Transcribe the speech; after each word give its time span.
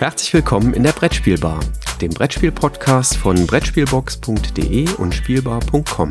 Herzlich 0.00 0.32
willkommen 0.32 0.72
in 0.72 0.82
der 0.82 0.92
Brettspielbar, 0.92 1.60
dem 2.00 2.08
Brettspiel-Podcast 2.08 3.18
von 3.18 3.46
Brettspielbox.de 3.46 4.94
und 4.94 5.14
Spielbar.com. 5.14 6.08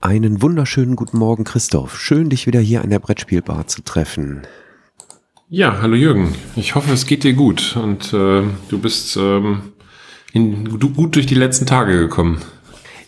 Einen 0.00 0.42
wunderschönen 0.42 0.94
guten 0.94 1.16
Morgen, 1.16 1.44
Christoph. 1.44 1.98
Schön, 1.98 2.28
dich 2.28 2.46
wieder 2.46 2.60
hier 2.60 2.82
an 2.82 2.90
der 2.90 2.98
Brettspielbar 2.98 3.66
zu 3.66 3.80
treffen. 3.80 4.42
Ja, 5.48 5.80
hallo 5.80 5.94
Jürgen. 5.94 6.34
Ich 6.54 6.74
hoffe, 6.74 6.92
es 6.92 7.06
geht 7.06 7.24
dir 7.24 7.32
gut 7.32 7.78
und 7.82 8.12
äh, 8.12 8.42
du 8.68 8.78
bist 8.78 9.16
ähm, 9.16 9.72
in, 10.34 10.78
du, 10.78 10.90
gut 10.90 11.14
durch 11.16 11.24
die 11.24 11.34
letzten 11.34 11.64
Tage 11.64 11.96
gekommen. 11.96 12.42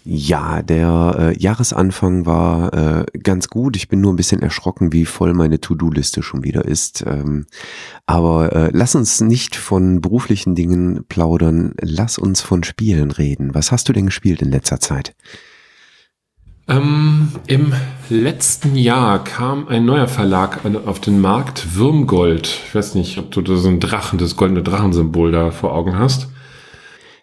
Ja, 0.04 0.62
der 0.62 1.16
äh, 1.18 1.38
Jahresanfang 1.38 2.26
war 2.26 2.72
äh, 2.72 3.04
ganz 3.22 3.48
gut. 3.48 3.76
Ich 3.76 3.88
bin 3.88 4.00
nur 4.00 4.12
ein 4.12 4.16
bisschen 4.16 4.42
erschrocken, 4.42 4.92
wie 4.92 5.04
voll 5.04 5.32
meine 5.32 5.60
To-Do-Liste 5.60 6.22
schon 6.22 6.42
wieder 6.42 6.64
ist. 6.64 7.04
Ähm, 7.06 7.46
aber 8.04 8.52
äh, 8.52 8.70
lass 8.72 8.96
uns 8.96 9.20
nicht 9.20 9.54
von 9.54 10.00
beruflichen 10.00 10.56
Dingen 10.56 11.04
plaudern. 11.08 11.74
Lass 11.80 12.18
uns 12.18 12.40
von 12.40 12.64
Spielen 12.64 13.12
reden. 13.12 13.54
Was 13.54 13.70
hast 13.70 13.88
du 13.88 13.92
denn 13.92 14.06
gespielt 14.06 14.42
in 14.42 14.50
letzter 14.50 14.80
Zeit? 14.80 15.14
Ähm, 16.68 17.28
Im 17.46 17.72
letzten 18.08 18.74
Jahr 18.74 19.22
kam 19.22 19.68
ein 19.68 19.84
neuer 19.84 20.08
Verlag 20.08 20.60
auf 20.86 21.00
den 21.00 21.20
Markt, 21.20 21.76
Würmgold. 21.76 22.60
Ich 22.66 22.74
weiß 22.74 22.94
nicht, 22.96 23.18
ob 23.18 23.30
du 23.30 23.40
da 23.40 23.56
so 23.56 23.68
ein 23.68 23.78
Drachen, 23.78 24.18
das 24.18 24.36
goldene 24.36 24.62
Drachensymbol 24.62 25.30
da 25.30 25.50
vor 25.52 25.74
Augen 25.74 25.98
hast. 25.98 26.28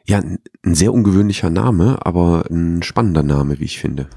Ja, 0.09 0.17
ein 0.17 0.39
sehr 0.73 0.91
ungewöhnlicher 0.91 1.51
Name, 1.51 1.99
aber 2.03 2.45
ein 2.49 2.81
spannender 2.81 3.21
Name, 3.21 3.59
wie 3.59 3.65
ich 3.65 3.77
finde. 3.77 4.07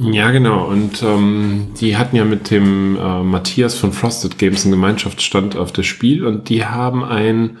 Ja, 0.00 0.32
genau. 0.32 0.66
Und 0.66 1.04
ähm, 1.04 1.68
die 1.80 1.96
hatten 1.96 2.16
ja 2.16 2.24
mit 2.24 2.50
dem 2.50 2.96
äh, 2.96 3.22
Matthias 3.22 3.76
von 3.76 3.92
Frosted 3.92 4.38
Games 4.38 4.64
einen 4.64 4.72
Gemeinschaftsstand 4.72 5.56
auf 5.56 5.70
das 5.70 5.86
Spiel 5.86 6.26
und 6.26 6.48
die 6.48 6.64
haben 6.64 7.04
ein 7.04 7.58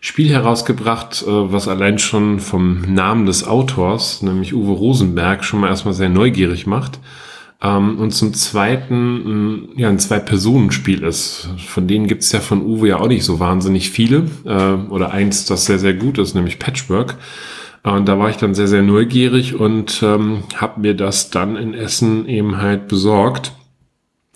Spiel 0.00 0.28
herausgebracht, 0.28 1.22
äh, 1.22 1.30
was 1.30 1.66
allein 1.66 1.98
schon 1.98 2.40
vom 2.40 2.82
Namen 2.82 3.24
des 3.24 3.46
Autors, 3.46 4.20
nämlich 4.20 4.52
Uwe 4.52 4.72
Rosenberg, 4.72 5.44
schon 5.44 5.60
mal 5.60 5.68
erstmal 5.68 5.94
sehr 5.94 6.10
neugierig 6.10 6.66
macht. 6.66 6.98
Ähm, 7.62 7.98
und 7.98 8.10
zum 8.10 8.34
Zweiten 8.34 9.68
ja, 9.76 9.88
ein 9.88 9.98
Zwei-Personen-Spiel 9.98 11.02
ist. 11.04 11.48
Von 11.68 11.86
denen 11.86 12.08
gibt 12.08 12.22
es 12.22 12.32
ja 12.32 12.40
von 12.40 12.62
Uwe 12.62 12.88
ja 12.88 12.98
auch 12.98 13.08
nicht 13.08 13.24
so 13.24 13.38
wahnsinnig 13.38 13.90
viele. 13.90 14.26
Äh, 14.44 14.90
oder 14.90 15.12
eins, 15.12 15.44
das 15.44 15.66
sehr, 15.66 15.78
sehr 15.78 15.94
gut 15.94 16.18
ist, 16.18 16.34
nämlich 16.34 16.58
Patchwork. 16.58 17.16
Und 17.84 18.06
da 18.08 18.18
war 18.18 18.30
ich 18.30 18.36
dann 18.36 18.54
sehr, 18.54 18.68
sehr 18.68 18.82
neugierig 18.82 19.54
und 19.58 20.02
ähm, 20.02 20.44
habe 20.56 20.80
mir 20.80 20.94
das 20.94 21.30
dann 21.30 21.56
in 21.56 21.74
Essen 21.74 22.28
eben 22.28 22.58
halt 22.58 22.86
besorgt 22.86 23.52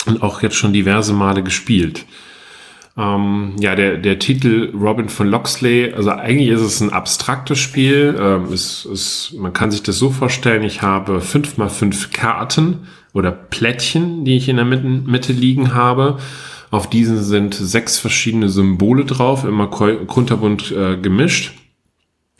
und 0.06 0.22
auch 0.22 0.42
jetzt 0.42 0.56
schon 0.56 0.72
diverse 0.72 1.12
Male 1.12 1.44
gespielt. 1.44 2.06
Ähm, 2.98 3.52
ja, 3.60 3.74
der, 3.74 3.98
der 3.98 4.18
Titel 4.18 4.72
Robin 4.74 5.08
von 5.08 5.28
Loxley, 5.28 5.92
also 5.94 6.10
eigentlich 6.10 6.48
ist 6.48 6.62
es 6.62 6.80
ein 6.80 6.92
abstraktes 6.92 7.58
Spiel. 7.58 8.16
Ähm, 8.18 8.52
es, 8.52 8.84
es, 8.84 9.34
man 9.38 9.52
kann 9.52 9.70
sich 9.70 9.82
das 9.82 9.98
so 9.98 10.10
vorstellen, 10.10 10.64
ich 10.64 10.82
habe 10.82 11.20
fünf 11.20 11.56
mal 11.56 11.68
fünf 11.68 12.10
Karten 12.10 12.86
oder 13.16 13.32
Plättchen, 13.32 14.24
die 14.24 14.36
ich 14.36 14.48
in 14.48 14.56
der 14.56 14.64
Mitte, 14.64 14.86
Mitte 14.86 15.32
liegen 15.32 15.74
habe. 15.74 16.18
Auf 16.70 16.90
diesen 16.90 17.22
sind 17.22 17.54
sechs 17.54 17.98
verschiedene 17.98 18.48
Symbole 18.48 19.04
drauf, 19.04 19.44
immer 19.44 19.68
kunterbunt 19.68 20.72
äh, 20.72 20.96
gemischt. 20.96 21.52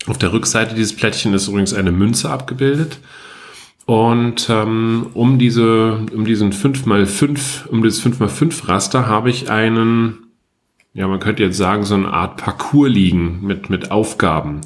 Auf 0.06 0.18
der 0.18 0.32
Rückseite 0.32 0.74
dieses 0.74 0.94
Plättchen 0.94 1.32
ist 1.34 1.48
übrigens 1.48 1.74
eine 1.74 1.92
Münze 1.92 2.30
abgebildet. 2.30 2.98
Und 3.86 4.48
ähm, 4.50 5.06
um 5.14 5.38
diese, 5.38 6.00
um 6.12 6.24
diesen 6.24 6.52
5x5, 6.52 7.68
um 7.68 7.82
dieses 7.82 8.04
5x5 8.04 8.68
Raster 8.68 9.06
habe 9.06 9.30
ich 9.30 9.50
einen 9.50 10.26
ja, 10.96 11.06
man 11.06 11.20
könnte 11.20 11.42
jetzt 11.42 11.58
sagen, 11.58 11.84
so 11.84 11.94
eine 11.94 12.10
Art 12.10 12.38
Parcours 12.38 12.88
liegen 12.88 13.40
mit, 13.42 13.68
mit 13.68 13.90
Aufgaben. 13.90 14.62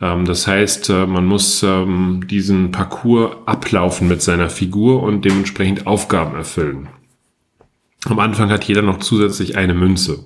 Ähm, 0.00 0.24
das 0.24 0.46
heißt, 0.46 0.90
äh, 0.90 1.06
man 1.06 1.26
muss 1.26 1.62
ähm, 1.62 2.26
diesen 2.28 2.70
Parcours 2.70 3.36
ablaufen 3.46 4.08
mit 4.08 4.22
seiner 4.22 4.50
Figur 4.50 5.02
und 5.02 5.24
dementsprechend 5.24 5.86
Aufgaben 5.86 6.36
erfüllen. 6.36 6.88
Am 8.04 8.18
Anfang 8.18 8.50
hat 8.50 8.64
jeder 8.64 8.82
noch 8.82 8.98
zusätzlich 8.98 9.56
eine 9.56 9.74
Münze. 9.74 10.24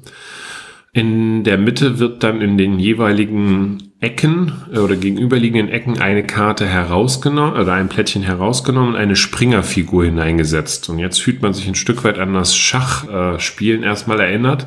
In 0.92 1.44
der 1.44 1.56
Mitte 1.56 2.00
wird 2.00 2.24
dann 2.24 2.40
in 2.40 2.58
den 2.58 2.80
jeweiligen 2.80 3.92
Ecken 4.00 4.52
äh, 4.72 4.78
oder 4.78 4.96
gegenüberliegenden 4.96 5.68
Ecken 5.68 6.00
eine 6.00 6.24
Karte 6.24 6.66
herausgenommen 6.66 7.60
oder 7.60 7.74
ein 7.74 7.88
Plättchen 7.88 8.22
herausgenommen 8.22 8.90
und 8.90 8.96
eine 8.96 9.16
Springerfigur 9.16 10.04
hineingesetzt. 10.04 10.88
Und 10.88 10.98
jetzt 10.98 11.20
fühlt 11.20 11.42
man 11.42 11.54
sich 11.54 11.68
ein 11.68 11.74
Stück 11.74 12.02
weit 12.04 12.18
an 12.18 12.34
das 12.34 12.56
Schachspielen 12.56 13.82
erstmal 13.82 14.20
erinnert 14.20 14.66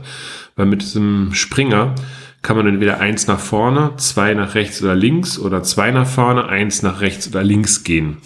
weil 0.56 0.66
mit 0.66 0.82
diesem 0.82 1.34
Springer 1.34 1.96
kann 2.44 2.58
man 2.58 2.68
entweder 2.68 3.00
eins 3.00 3.26
nach 3.26 3.40
vorne, 3.40 3.94
zwei 3.98 4.34
nach 4.34 4.54
rechts 4.54 4.84
oder 4.84 4.94
links 4.94 5.40
oder 5.40 5.64
zwei 5.64 5.90
nach 5.92 6.08
vorne, 6.08 6.46
eins 6.46 6.84
nach 6.84 7.02
rechts 7.02 7.28
oder 7.28 7.44
links 7.44 7.84
gehen. 7.84 8.18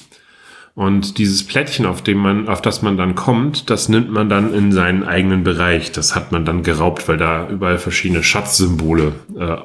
Und 0.74 1.18
dieses 1.18 1.46
Plättchen, 1.46 1.86
auf 1.86 2.04
dem 2.04 2.18
man, 2.18 2.50
auf 2.50 2.62
das 2.62 2.82
man 2.82 2.98
dann 2.98 3.16
kommt, 3.16 3.70
das 3.70 3.90
nimmt 3.90 4.12
man 4.12 4.28
dann 4.28 4.54
in 4.54 4.72
seinen 4.72 5.04
eigenen 5.04 5.44
Bereich. 5.44 5.92
Das 5.92 6.16
hat 6.16 6.32
man 6.32 6.46
dann 6.46 6.62
geraubt, 6.62 7.08
weil 7.08 7.18
da 7.18 7.48
überall 7.50 7.78
verschiedene 7.78 8.22
Schatzsymbole 8.22 9.14
äh, 9.40 9.58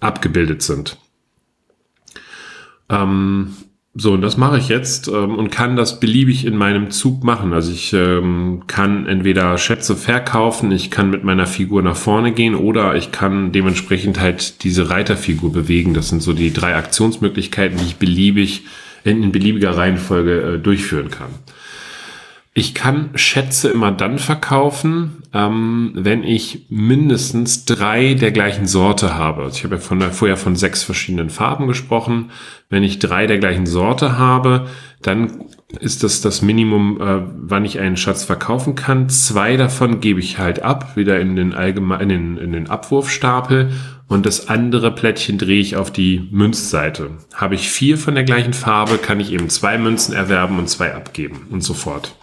abgebildet 0.00 0.62
sind. 0.62 0.98
Ähm, 2.88 3.56
so, 3.98 4.12
und 4.12 4.20
das 4.20 4.36
mache 4.36 4.58
ich 4.58 4.68
jetzt 4.68 5.08
ähm, 5.08 5.36
und 5.36 5.50
kann 5.50 5.74
das 5.74 6.00
beliebig 6.00 6.44
in 6.44 6.54
meinem 6.54 6.90
Zug 6.90 7.24
machen. 7.24 7.54
Also 7.54 7.72
ich 7.72 7.94
ähm, 7.94 8.64
kann 8.66 9.06
entweder 9.06 9.56
Schätze 9.56 9.96
verkaufen, 9.96 10.70
ich 10.70 10.90
kann 10.90 11.08
mit 11.08 11.24
meiner 11.24 11.46
Figur 11.46 11.80
nach 11.82 11.96
vorne 11.96 12.32
gehen 12.32 12.54
oder 12.54 12.94
ich 12.94 13.10
kann 13.10 13.52
dementsprechend 13.52 14.20
halt 14.20 14.64
diese 14.64 14.90
Reiterfigur 14.90 15.50
bewegen. 15.50 15.94
Das 15.94 16.10
sind 16.10 16.22
so 16.22 16.34
die 16.34 16.52
drei 16.52 16.76
Aktionsmöglichkeiten, 16.76 17.78
die 17.78 17.84
ich 17.84 17.96
beliebig 17.96 18.64
in, 19.04 19.22
in 19.22 19.32
beliebiger 19.32 19.74
Reihenfolge 19.74 20.42
äh, 20.42 20.58
durchführen 20.58 21.10
kann. 21.10 21.30
Ich 22.58 22.72
kann 22.74 23.10
Schätze 23.16 23.68
immer 23.68 23.92
dann 23.92 24.18
verkaufen, 24.18 25.22
ähm, 25.34 25.90
wenn 25.94 26.24
ich 26.24 26.64
mindestens 26.70 27.66
drei 27.66 28.14
der 28.14 28.32
gleichen 28.32 28.66
Sorte 28.66 29.14
habe. 29.14 29.42
Also 29.42 29.58
ich 29.58 29.64
habe 29.64 29.74
ja 29.74 29.80
von, 29.82 30.00
vorher 30.00 30.38
von 30.38 30.56
sechs 30.56 30.82
verschiedenen 30.82 31.28
Farben 31.28 31.66
gesprochen. 31.66 32.30
Wenn 32.70 32.82
ich 32.82 32.98
drei 32.98 33.26
der 33.26 33.36
gleichen 33.36 33.66
Sorte 33.66 34.16
habe, 34.16 34.68
dann 35.02 35.44
ist 35.80 36.02
das 36.02 36.22
das 36.22 36.40
Minimum, 36.40 36.98
äh, 36.98 37.20
wann 37.36 37.66
ich 37.66 37.78
einen 37.78 37.98
Schatz 37.98 38.24
verkaufen 38.24 38.74
kann. 38.74 39.10
Zwei 39.10 39.58
davon 39.58 40.00
gebe 40.00 40.20
ich 40.20 40.38
halt 40.38 40.62
ab, 40.62 40.96
wieder 40.96 41.20
in 41.20 41.36
den 41.36 41.52
allgemeinen, 41.52 42.38
in, 42.38 42.42
in 42.42 42.52
den 42.52 42.70
Abwurfstapel 42.70 43.70
und 44.08 44.24
das 44.24 44.48
andere 44.48 44.94
Plättchen 44.94 45.36
drehe 45.36 45.60
ich 45.60 45.76
auf 45.76 45.90
die 45.90 46.26
Münzseite. 46.30 47.10
Habe 47.34 47.54
ich 47.54 47.68
vier 47.68 47.98
von 47.98 48.14
der 48.14 48.24
gleichen 48.24 48.54
Farbe, 48.54 48.96
kann 48.96 49.20
ich 49.20 49.30
eben 49.30 49.50
zwei 49.50 49.76
Münzen 49.76 50.14
erwerben 50.14 50.58
und 50.58 50.70
zwei 50.70 50.94
abgeben 50.94 51.48
und 51.50 51.62
so 51.62 51.74
fort. 51.74 52.16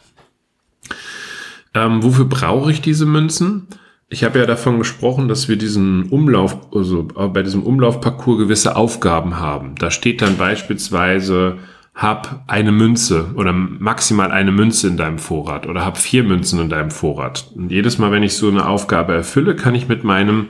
Ähm, 1.74 2.04
wofür 2.04 2.26
brauche 2.26 2.72
ich 2.72 2.82
diese 2.82 3.06
Münzen? 3.06 3.68
Ich 4.10 4.24
habe 4.24 4.40
ja 4.40 4.46
davon 4.46 4.78
gesprochen, 4.78 5.28
dass 5.28 5.50
wir 5.50 5.56
diesen 5.56 6.10
Umlauf, 6.10 6.58
also 6.74 7.04
bei 7.04 7.42
diesem 7.42 7.64
Umlaufparcours 7.64 8.38
gewisse 8.38 8.76
Aufgaben 8.76 9.40
haben. 9.40 9.74
Da 9.80 9.90
steht 9.90 10.22
dann 10.22 10.38
beispielsweise, 10.38 11.58
hab 11.96 12.44
eine 12.48 12.72
Münze 12.72 13.32
oder 13.36 13.54
maximal 13.54 14.32
eine 14.32 14.52
Münze 14.52 14.88
in 14.88 14.98
deinem 14.98 15.20
Vorrat 15.20 15.68
oder 15.68 15.86
hab 15.86 15.98
vier 15.98 16.24
Münzen 16.24 16.60
in 16.60 16.70
deinem 16.70 16.92
Vorrat. 16.92 17.52
Und 17.56 17.72
jedes 17.72 17.98
Mal, 17.98 18.12
wenn 18.12 18.24
ich 18.24 18.36
so 18.36 18.50
eine 18.50 18.68
Aufgabe 18.68 19.14
erfülle, 19.14 19.56
kann 19.56 19.76
ich 19.76 19.88
mit 19.88 20.04
meinem 20.04 20.48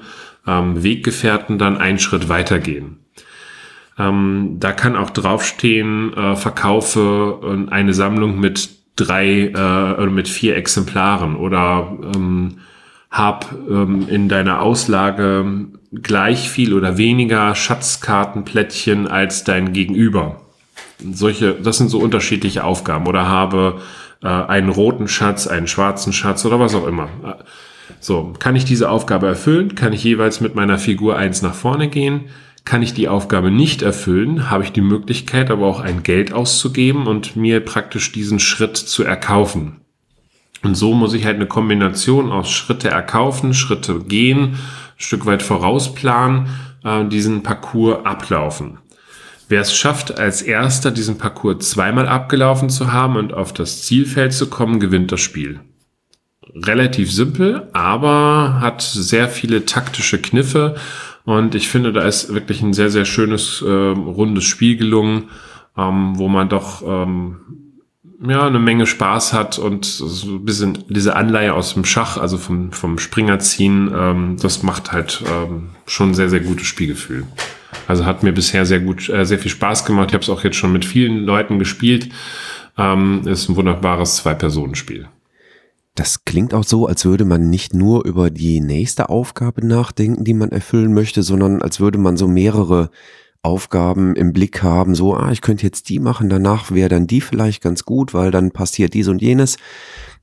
ähm, 0.47 0.83
Weggefährten 0.83 1.57
dann 1.57 1.77
einen 1.77 1.99
Schritt 1.99 2.29
weitergehen. 2.29 2.99
Ähm, 3.97 4.57
da 4.59 4.71
kann 4.71 4.95
auch 4.95 5.09
draufstehen, 5.09 6.13
äh, 6.13 6.35
verkaufe 6.35 7.39
äh, 7.43 7.71
eine 7.71 7.93
Sammlung 7.93 8.39
mit 8.39 8.69
drei 8.95 9.47
äh, 9.47 10.05
mit 10.07 10.27
vier 10.27 10.55
Exemplaren 10.55 11.35
oder 11.35 11.97
ähm, 12.15 12.59
hab 13.09 13.53
ähm, 13.69 14.07
in 14.09 14.29
deiner 14.29 14.61
Auslage 14.61 15.67
gleich 15.91 16.49
viel 16.49 16.73
oder 16.73 16.97
weniger 16.97 17.53
Schatzkartenplättchen 17.53 19.07
als 19.07 19.43
dein 19.43 19.73
Gegenüber. 19.73 20.41
Solche, 20.99 21.53
das 21.53 21.77
sind 21.77 21.89
so 21.89 21.99
unterschiedliche 21.99 22.63
Aufgaben 22.63 23.07
oder 23.07 23.27
habe 23.27 23.81
äh, 24.23 24.27
einen 24.27 24.69
roten 24.69 25.07
Schatz, 25.07 25.47
einen 25.47 25.67
schwarzen 25.67 26.13
Schatz 26.13 26.45
oder 26.45 26.59
was 26.59 26.73
auch 26.73 26.87
immer. 26.87 27.09
So, 27.99 28.33
kann 28.39 28.55
ich 28.55 28.65
diese 28.65 28.89
Aufgabe 28.89 29.27
erfüllen? 29.27 29.75
Kann 29.75 29.93
ich 29.93 30.03
jeweils 30.03 30.41
mit 30.41 30.55
meiner 30.55 30.77
Figur 30.77 31.17
eins 31.17 31.41
nach 31.41 31.53
vorne 31.53 31.89
gehen? 31.89 32.21
Kann 32.65 32.81
ich 32.81 32.93
die 32.93 33.09
Aufgabe 33.09 33.51
nicht 33.51 33.81
erfüllen, 33.81 34.49
habe 34.49 34.63
ich 34.63 34.71
die 34.71 34.81
Möglichkeit, 34.81 35.51
aber 35.51 35.67
auch 35.67 35.79
ein 35.81 36.03
Geld 36.03 36.31
auszugeben 36.31 37.07
und 37.07 37.35
mir 37.35 37.59
praktisch 37.59 38.11
diesen 38.11 38.39
Schritt 38.39 38.77
zu 38.77 39.03
erkaufen. 39.03 39.81
Und 40.63 40.75
so 40.75 40.93
muss 40.93 41.13
ich 41.13 41.25
halt 41.25 41.35
eine 41.35 41.45
Kombination 41.45 42.31
aus 42.31 42.49
Schritte 42.49 42.89
erkaufen, 42.89 43.53
Schritte 43.53 43.99
gehen, 43.99 44.53
ein 44.53 44.57
Stück 44.95 45.25
weit 45.25 45.43
vorausplanen, 45.43 46.47
äh, 46.85 47.05
diesen 47.05 47.43
Parcours 47.43 48.05
ablaufen. 48.05 48.77
Wer 49.49 49.61
es 49.61 49.75
schafft, 49.75 50.17
als 50.17 50.41
erster 50.41 50.89
diesen 50.89 51.17
Parcours 51.17 51.69
zweimal 51.69 52.07
abgelaufen 52.07 52.69
zu 52.69 52.93
haben 52.93 53.17
und 53.17 53.33
auf 53.33 53.51
das 53.51 53.83
Zielfeld 53.83 54.31
zu 54.31 54.49
kommen, 54.49 54.79
gewinnt 54.79 55.11
das 55.11 55.19
Spiel. 55.19 55.59
Relativ 56.55 57.11
simpel, 57.11 57.67
aber 57.73 58.59
hat 58.61 58.81
sehr 58.81 59.27
viele 59.27 59.65
taktische 59.65 60.21
Kniffe 60.21 60.75
und 61.25 61.55
ich 61.55 61.69
finde, 61.69 61.93
da 61.93 62.01
ist 62.01 62.33
wirklich 62.33 62.61
ein 62.61 62.73
sehr, 62.73 62.89
sehr 62.89 63.05
schönes, 63.05 63.61
äh, 63.61 63.69
rundes 63.69 64.43
Spiel 64.43 64.77
gelungen, 64.77 65.29
ähm, 65.77 66.17
wo 66.17 66.27
man 66.27 66.49
doch 66.49 66.83
ähm, 66.85 67.37
ja, 68.25 68.45
eine 68.45 68.59
Menge 68.59 68.85
Spaß 68.85 69.33
hat 69.33 69.59
und 69.59 69.85
so 69.85 70.27
ein 70.27 70.45
bisschen 70.45 70.85
diese 70.89 71.15
Anleihe 71.15 71.53
aus 71.53 71.73
dem 71.73 71.85
Schach, 71.85 72.17
also 72.17 72.37
vom, 72.37 72.71
vom 72.71 72.99
Springer 72.99 73.39
ziehen, 73.39 73.91
ähm, 73.95 74.37
das 74.41 74.63
macht 74.63 74.91
halt 74.91 75.23
ähm, 75.27 75.69
schon 75.85 76.13
sehr, 76.13 76.29
sehr 76.29 76.39
gutes 76.39 76.67
Spielgefühl. 76.67 77.25
Also 77.87 78.05
hat 78.05 78.23
mir 78.23 78.31
bisher 78.31 78.65
sehr 78.65 78.79
gut, 78.79 79.09
äh, 79.09 79.25
sehr 79.25 79.39
viel 79.39 79.51
Spaß 79.51 79.85
gemacht. 79.85 80.09
Ich 80.09 80.13
habe 80.13 80.23
es 80.23 80.29
auch 80.29 80.43
jetzt 80.43 80.55
schon 80.55 80.71
mit 80.71 80.85
vielen 80.85 81.25
Leuten 81.25 81.59
gespielt. 81.59 82.09
Ähm, 82.77 83.27
ist 83.27 83.49
ein 83.49 83.55
wunderbares 83.55 84.17
Zwei-Personen-Spiel. 84.17 85.07
Das 85.95 86.25
klingt 86.25 86.55
auch 86.55 86.63
so, 86.63 86.87
als 86.87 87.05
würde 87.05 87.23
man 87.23 87.49
nicht 87.49 87.75
nur 87.75 88.05
über 88.05 88.31
die 88.31 88.61
nächste 88.61 89.09
Aufgabe 89.09 89.65
nachdenken, 89.65 90.23
die 90.23 90.33
man 90.33 90.51
erfüllen 90.51 90.93
möchte, 90.93 91.21
sondern 91.21 91.61
als 91.61 91.79
würde 91.79 91.99
man 91.99 92.17
so 92.17 92.27
mehrere 92.27 92.89
Aufgaben 93.43 94.15
im 94.15 94.33
Blick 94.33 94.63
haben, 94.63 94.95
so, 94.95 95.13
ah, 95.15 95.31
ich 95.31 95.41
könnte 95.41 95.65
jetzt 95.65 95.89
die 95.89 95.99
machen, 95.99 96.29
danach 96.29 96.71
wäre 96.71 96.89
dann 96.89 97.07
die 97.07 97.21
vielleicht 97.21 97.61
ganz 97.61 97.83
gut, 97.83 98.13
weil 98.13 98.31
dann 98.31 98.51
passiert 98.51 98.93
dies 98.93 99.07
und 99.07 99.21
jenes. 99.21 99.57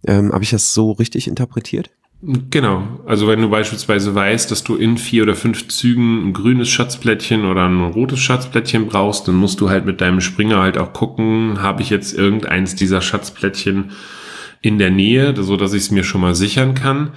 Ähm, 0.07 0.33
Habe 0.33 0.43
ich 0.43 0.51
das 0.51 0.75
so 0.75 0.93
richtig 0.93 1.29
interpretiert? 1.29 1.91
Genau. 2.23 2.83
Also 3.07 3.29
wenn 3.29 3.41
du 3.41 3.49
beispielsweise 3.49 4.15
weißt, 4.15 4.51
dass 4.51 4.63
du 4.63 4.77
in 4.77 4.99
vier 4.99 5.23
oder 5.23 5.35
fünf 5.35 5.69
Zügen 5.69 6.29
ein 6.29 6.33
grünes 6.33 6.69
Schatzplättchen 6.69 7.47
oder 7.47 7.67
ein 7.67 7.81
rotes 7.81 8.19
Schatzplättchen 8.19 8.87
brauchst, 8.87 9.27
dann 9.27 9.37
musst 9.37 9.61
du 9.61 9.71
halt 9.71 9.87
mit 9.87 10.01
deinem 10.01 10.21
Springer 10.21 10.61
halt 10.61 10.77
auch 10.77 10.93
gucken, 10.93 11.63
habe 11.63 11.81
ich 11.81 11.89
jetzt 11.89 12.13
irgendeins 12.13 12.75
dieser 12.75 13.01
Schatzplättchen 13.01 13.93
in 14.61 14.79
der 14.79 14.91
Nähe, 14.91 15.35
so 15.43 15.57
dass 15.57 15.73
ich 15.73 15.83
es 15.83 15.91
mir 15.91 16.05
schon 16.05 16.21
mal 16.21 16.35
sichern 16.35 16.75
kann. 16.75 17.11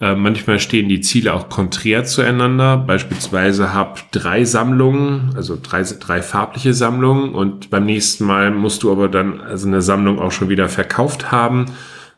Äh, 0.00 0.14
manchmal 0.14 0.58
stehen 0.58 0.88
die 0.88 1.00
Ziele 1.00 1.34
auch 1.34 1.48
konträr 1.48 2.04
zueinander. 2.04 2.76
Beispielsweise 2.78 3.74
hab 3.74 4.10
drei 4.12 4.44
Sammlungen, 4.44 5.32
also 5.36 5.58
drei, 5.60 5.82
drei 5.82 6.22
farbliche 6.22 6.74
Sammlungen 6.74 7.34
und 7.34 7.70
beim 7.70 7.84
nächsten 7.84 8.24
Mal 8.24 8.50
musst 8.50 8.82
du 8.82 8.92
aber 8.92 9.08
dann 9.08 9.40
also 9.40 9.66
eine 9.66 9.82
Sammlung 9.82 10.18
auch 10.18 10.32
schon 10.32 10.48
wieder 10.48 10.68
verkauft 10.68 11.30
haben 11.30 11.66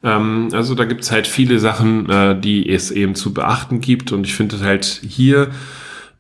ähm, 0.05 0.49
also 0.53 0.75
da 0.75 0.85
gibt's 0.85 1.11
halt 1.11 1.27
viele 1.27 1.59
Sachen, 1.59 2.09
äh, 2.09 2.39
die 2.39 2.69
es 2.69 2.91
eben 2.91 3.15
zu 3.15 3.33
beachten 3.33 3.81
gibt. 3.81 4.13
Und 4.13 4.27
ich 4.27 4.35
finde 4.35 4.61
halt 4.61 4.85
hier 4.85 5.51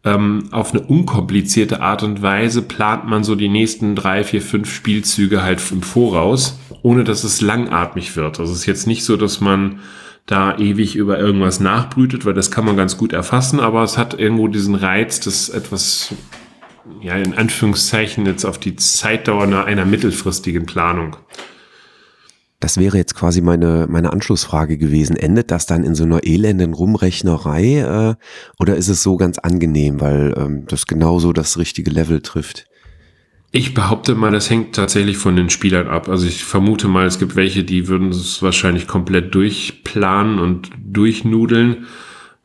ähm, 0.04 0.48
auf 0.50 0.72
eine 0.72 0.82
unkomplizierte 0.82 1.80
Art 1.80 2.02
und 2.02 2.22
Weise 2.22 2.62
plant 2.62 3.06
man 3.06 3.24
so 3.24 3.34
die 3.34 3.48
nächsten 3.48 3.94
drei, 3.94 4.24
vier, 4.24 4.42
fünf 4.42 4.72
Spielzüge 4.72 5.42
halt 5.42 5.62
im 5.70 5.82
Voraus, 5.82 6.58
ohne 6.82 7.04
dass 7.04 7.24
es 7.24 7.40
langatmig 7.40 8.16
wird. 8.16 8.40
Also 8.40 8.52
es 8.52 8.60
ist 8.60 8.66
jetzt 8.66 8.86
nicht 8.86 9.04
so, 9.04 9.16
dass 9.16 9.40
man 9.40 9.80
da 10.26 10.56
ewig 10.56 10.94
über 10.94 11.18
irgendwas 11.18 11.60
nachbrütet, 11.60 12.24
weil 12.24 12.34
das 12.34 12.50
kann 12.50 12.64
man 12.64 12.76
ganz 12.76 12.96
gut 12.96 13.12
erfassen, 13.12 13.60
aber 13.60 13.82
es 13.82 13.98
hat 13.98 14.18
irgendwo 14.18 14.48
diesen 14.48 14.74
Reiz, 14.74 15.20
das 15.20 15.48
etwas, 15.48 16.14
ja, 17.00 17.16
in 17.16 17.34
Anführungszeichen 17.34 18.26
jetzt 18.26 18.44
auf 18.44 18.58
die 18.58 18.76
Zeitdauer 18.76 19.42
einer 19.66 19.84
mittelfristigen 19.84 20.66
Planung. 20.66 21.16
Das 22.60 22.78
wäre 22.78 22.96
jetzt 22.96 23.16
quasi 23.16 23.40
meine, 23.40 23.88
meine 23.88 24.12
Anschlussfrage 24.12 24.78
gewesen. 24.78 25.16
Endet 25.16 25.50
das 25.50 25.66
dann 25.66 25.82
in 25.82 25.96
so 25.96 26.04
einer 26.04 26.22
elenden 26.22 26.74
Rumrechnerei 26.74 27.78
äh, 27.80 28.14
oder 28.60 28.76
ist 28.76 28.86
es 28.86 29.02
so 29.02 29.16
ganz 29.16 29.38
angenehm, 29.38 30.00
weil 30.00 30.32
ähm, 30.36 30.66
das 30.68 30.86
genauso 30.86 31.32
das 31.32 31.58
richtige 31.58 31.90
Level 31.90 32.22
trifft? 32.22 32.66
Ich 33.54 33.74
behaupte 33.74 34.14
mal, 34.14 34.30
das 34.30 34.48
hängt 34.48 34.74
tatsächlich 34.74 35.18
von 35.18 35.36
den 35.36 35.50
Spielern 35.50 35.86
ab. 35.86 36.08
Also 36.08 36.26
ich 36.26 36.42
vermute 36.42 36.88
mal, 36.88 37.04
es 37.04 37.18
gibt 37.18 37.36
welche, 37.36 37.64
die 37.64 37.86
würden 37.86 38.08
es 38.08 38.42
wahrscheinlich 38.42 38.86
komplett 38.86 39.34
durchplanen 39.34 40.38
und 40.38 40.70
durchnudeln. 40.82 41.86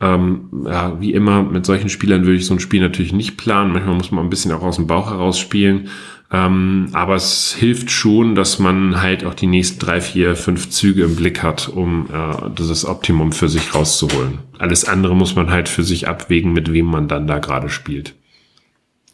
Ähm, 0.02 0.66
ja, 0.66 1.00
wie 1.00 1.14
immer, 1.14 1.44
mit 1.44 1.66
solchen 1.66 1.88
Spielern 1.88 2.26
würde 2.26 2.36
ich 2.36 2.46
so 2.46 2.54
ein 2.54 2.60
Spiel 2.60 2.82
natürlich 2.82 3.14
nicht 3.14 3.38
planen. 3.38 3.72
Manchmal 3.72 3.96
muss 3.96 4.12
man 4.12 4.26
ein 4.26 4.30
bisschen 4.30 4.52
auch 4.52 4.62
aus 4.62 4.76
dem 4.76 4.88
Bauch 4.88 5.10
heraus 5.10 5.40
spielen. 5.40 5.88
Ähm, 6.30 6.90
aber 6.92 7.16
es 7.16 7.54
hilft 7.54 7.90
schon, 7.90 8.36
dass 8.36 8.60
man 8.60 9.02
halt 9.02 9.24
auch 9.24 9.34
die 9.34 9.48
nächsten 9.48 9.80
drei, 9.80 10.02
vier, 10.02 10.36
fünf 10.36 10.70
Züge 10.72 11.06
im 11.06 11.16
Blick 11.16 11.42
hat, 11.42 11.70
um 11.70 12.08
äh, 12.12 12.50
dieses 12.58 12.84
Optimum 12.84 13.32
für 13.32 13.48
sich 13.48 13.74
rauszuholen. 13.74 14.40
Alles 14.60 14.84
andere 14.84 15.16
muss 15.16 15.38
man 15.38 15.52
halt 15.52 15.70
für 15.70 15.84
sich 15.84 16.06
abwägen, 16.10 16.52
mit 16.52 16.74
wem 16.74 16.88
man 16.88 17.08
dann 17.08 17.28
da 17.28 17.40
gerade 17.40 17.70
spielt. 17.70 18.14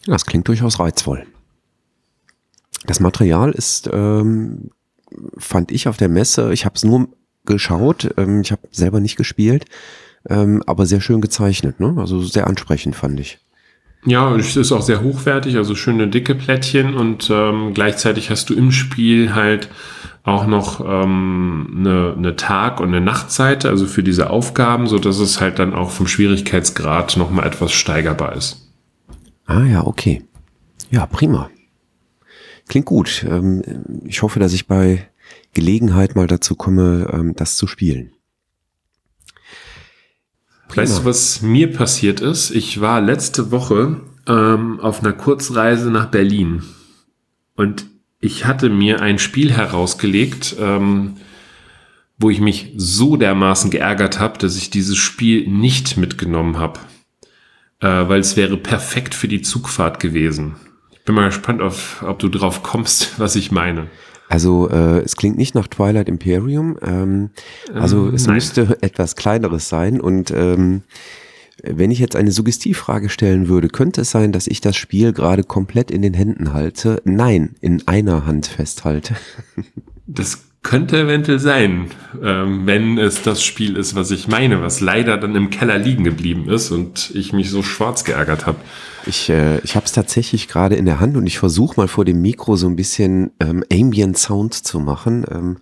Das 0.08 0.26
klingt 0.26 0.48
durchaus 0.48 0.80
reizvoll. 0.80 1.28
Das 2.86 3.00
Material 3.00 3.52
ist, 3.52 3.90
ähm, 3.92 4.70
fand 5.38 5.72
ich 5.72 5.88
auf 5.88 5.98
der 5.98 6.10
Messe, 6.10 6.52
ich 6.54 6.66
habe 6.66 6.76
es 6.76 6.84
nur 6.84 7.10
geschaut, 7.46 8.14
ähm, 8.18 8.42
ich 8.42 8.52
habe 8.52 8.62
selber 8.72 9.00
nicht 9.00 9.16
gespielt, 9.16 9.66
ähm, 10.30 10.64
aber 10.66 10.86
sehr 10.86 11.02
schön 11.02 11.22
gezeichnet, 11.22 11.80
ne? 11.80 11.96
also 11.98 12.22
sehr 12.22 12.48
ansprechend 12.48 12.96
fand 12.96 13.20
ich. 13.20 13.40
Ja, 14.06 14.36
es 14.36 14.58
ist 14.58 14.74
auch 14.74 14.82
sehr 14.82 15.02
hochwertig, 15.02 15.56
also 15.56 15.76
schöne 15.76 16.10
dicke 16.10 16.36
Plättchen 16.36 16.94
und 16.94 17.30
ähm, 17.32 17.74
gleichzeitig 17.74 18.30
hast 18.30 18.50
du 18.50 18.54
im 18.54 18.72
Spiel 18.72 19.34
halt 19.34 19.70
auch 20.24 20.46
noch 20.46 20.82
ähm, 20.86 21.74
eine, 21.78 22.14
eine 22.18 22.36
Tag- 22.36 22.82
und 22.82 22.90
eine 22.90 23.02
Nachtseite, 23.02 23.70
also 23.70 23.86
für 23.86 24.04
diese 24.04 24.30
Aufgaben, 24.30 24.88
so 24.88 25.00
dass 25.00 25.20
es 25.20 25.40
halt 25.40 25.60
dann 25.60 25.74
auch 25.74 25.92
vom 25.92 26.08
Schwierigkeitsgrad 26.08 27.16
nochmal 27.16 27.48
etwas 27.48 27.72
steigerbar 27.72 28.36
ist. 28.36 28.70
Ah 29.46 29.64
ja, 29.64 29.86
okay. 29.86 30.24
Ja, 30.92 31.06
prima. 31.06 31.50
Klingt 32.68 32.86
gut. 32.86 33.26
Ähm, 33.28 33.62
ich 34.06 34.22
hoffe, 34.22 34.40
dass 34.40 34.54
ich 34.54 34.68
bei 34.68 35.08
Gelegenheit 35.54 36.16
mal 36.16 36.28
dazu 36.28 36.56
komme, 36.56 37.10
ähm, 37.12 37.34
das 37.36 37.58
zu 37.58 37.68
spielen. 37.68 38.14
Weißt 40.76 41.00
du, 41.00 41.06
was 41.06 41.42
mir 41.42 41.72
passiert 41.72 42.20
ist? 42.20 42.50
Ich 42.50 42.82
war 42.82 43.00
letzte 43.00 43.52
Woche 43.52 44.02
ähm, 44.28 44.80
auf 44.80 45.02
einer 45.02 45.14
Kurzreise 45.14 45.92
nach 45.92 46.08
Berlin 46.08 46.64
und 47.56 47.86
ich 48.20 48.46
hatte 48.46 48.70
mir 48.70 49.02
ein 49.02 49.20
Spiel 49.20 49.52
herausgelegt, 49.52 50.56
ähm, 50.60 51.18
wo 52.18 52.30
ich 52.30 52.40
mich 52.40 52.74
so 52.78 53.18
dermaßen 53.18 53.70
geärgert 53.70 54.20
habe, 54.20 54.40
dass 54.40 54.56
ich 54.56 54.70
dieses 54.70 54.98
Spiel 54.98 55.48
nicht 55.48 55.98
mitgenommen 55.98 56.58
habe, 56.58 56.80
äh, 57.82 58.08
weil 58.08 58.22
es 58.22 58.38
wäre 58.38 58.58
perfekt 58.58 59.14
für 59.14 59.28
die 59.28 59.42
Zugfahrt 59.42 60.00
gewesen. 60.00 60.56
Bin 61.06 61.16
mal 61.16 61.26
gespannt, 61.26 61.62
auf, 61.62 62.04
ob 62.08 62.20
du 62.20 62.30
drauf 62.30 62.64
kommst, 62.64 63.14
was 63.20 63.36
ich 63.36 63.52
meine. 63.52 63.88
Also 64.30 64.70
äh, 64.70 65.00
es 65.00 65.16
klingt 65.16 65.38
nicht 65.38 65.54
nach 65.54 65.68
Twilight 65.68 66.08
Imperium. 66.08 66.78
Ähm, 66.82 67.30
also 67.74 68.08
ähm, 68.08 68.16
es 68.16 68.26
nein. 68.26 68.36
müsste 68.36 68.78
etwas 68.82 69.16
kleineres 69.16 69.70
sein. 69.70 70.02
Und 70.02 70.32
ähm, 70.32 70.84
wenn 71.62 71.92
ich 71.92 72.00
jetzt 72.00 72.16
eine 72.16 72.32
Suggestivfrage 72.32 73.10
stellen 73.10 73.48
würde, 73.48 73.68
könnte 73.68 74.02
es 74.02 74.12
sein, 74.12 74.32
dass 74.32 74.48
ich 74.48 74.62
das 74.62 74.76
Spiel 74.76 75.14
gerade 75.14 75.44
komplett 75.44 75.92
in 75.92 76.02
den 76.02 76.14
Händen 76.14 76.54
halte? 76.54 77.02
Nein, 77.06 77.56
in 77.62 77.88
einer 77.88 78.26
Hand 78.26 78.48
festhalte. 78.48 79.16
Das 80.06 80.44
könnte 80.64 81.00
eventuell 81.00 81.40
sein, 81.40 81.90
ähm, 82.22 82.66
wenn 82.66 82.98
es 82.98 83.22
das 83.22 83.42
Spiel 83.42 83.78
ist, 83.78 83.96
was 83.96 84.12
ich 84.12 84.28
meine, 84.28 84.62
was 84.62 84.82
leider 84.82 85.18
dann 85.18 85.34
im 85.34 85.50
Keller 85.50 85.78
liegen 85.78 86.04
geblieben 86.04 86.50
ist 86.50 86.72
und 86.72 87.12
ich 87.14 87.32
mich 87.32 87.50
so 87.50 87.64
schwarz 87.64 88.04
geärgert 88.04 88.46
habe. 88.46 88.58
Ich, 89.06 89.30
äh, 89.30 89.60
ich 89.60 89.76
habe 89.76 89.86
es 89.86 89.92
tatsächlich 89.92 90.48
gerade 90.48 90.76
in 90.76 90.86
der 90.86 91.00
Hand 91.00 91.18
und 91.18 91.28
ich 91.28 91.38
versuche 91.38 91.80
mal 91.80 91.88
vor 91.88 92.06
dem 92.06 92.22
Mikro 92.22 92.56
so 92.56 92.68
ein 92.68 92.76
bisschen 92.76 93.32
ähm, 93.40 93.64
Ambient 93.72 94.18
Sound 94.18 94.54
zu 94.54 94.80
machen. 94.80 95.26
Ähm, 95.30 95.58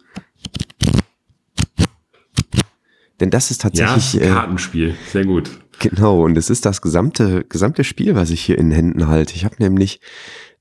denn 3.19 3.29
das 3.29 3.51
ist 3.51 3.61
tatsächlich. 3.61 4.13
Ja, 4.13 4.21
ein 4.21 4.27
äh, 4.27 4.33
Kartenspiel, 4.33 4.89
äh, 4.89 5.11
sehr 5.11 5.25
gut. 5.25 5.49
Genau, 5.79 6.23
und 6.23 6.37
es 6.37 6.51
ist 6.51 6.65
das 6.65 6.81
gesamte, 6.81 7.43
gesamte 7.43 7.83
Spiel, 7.83 8.13
was 8.13 8.29
ich 8.29 8.41
hier 8.41 8.57
in 8.59 8.69
Händen 8.69 9.07
halte. 9.07 9.33
Ich 9.33 9.45
habe 9.45 9.55
nämlich 9.57 9.99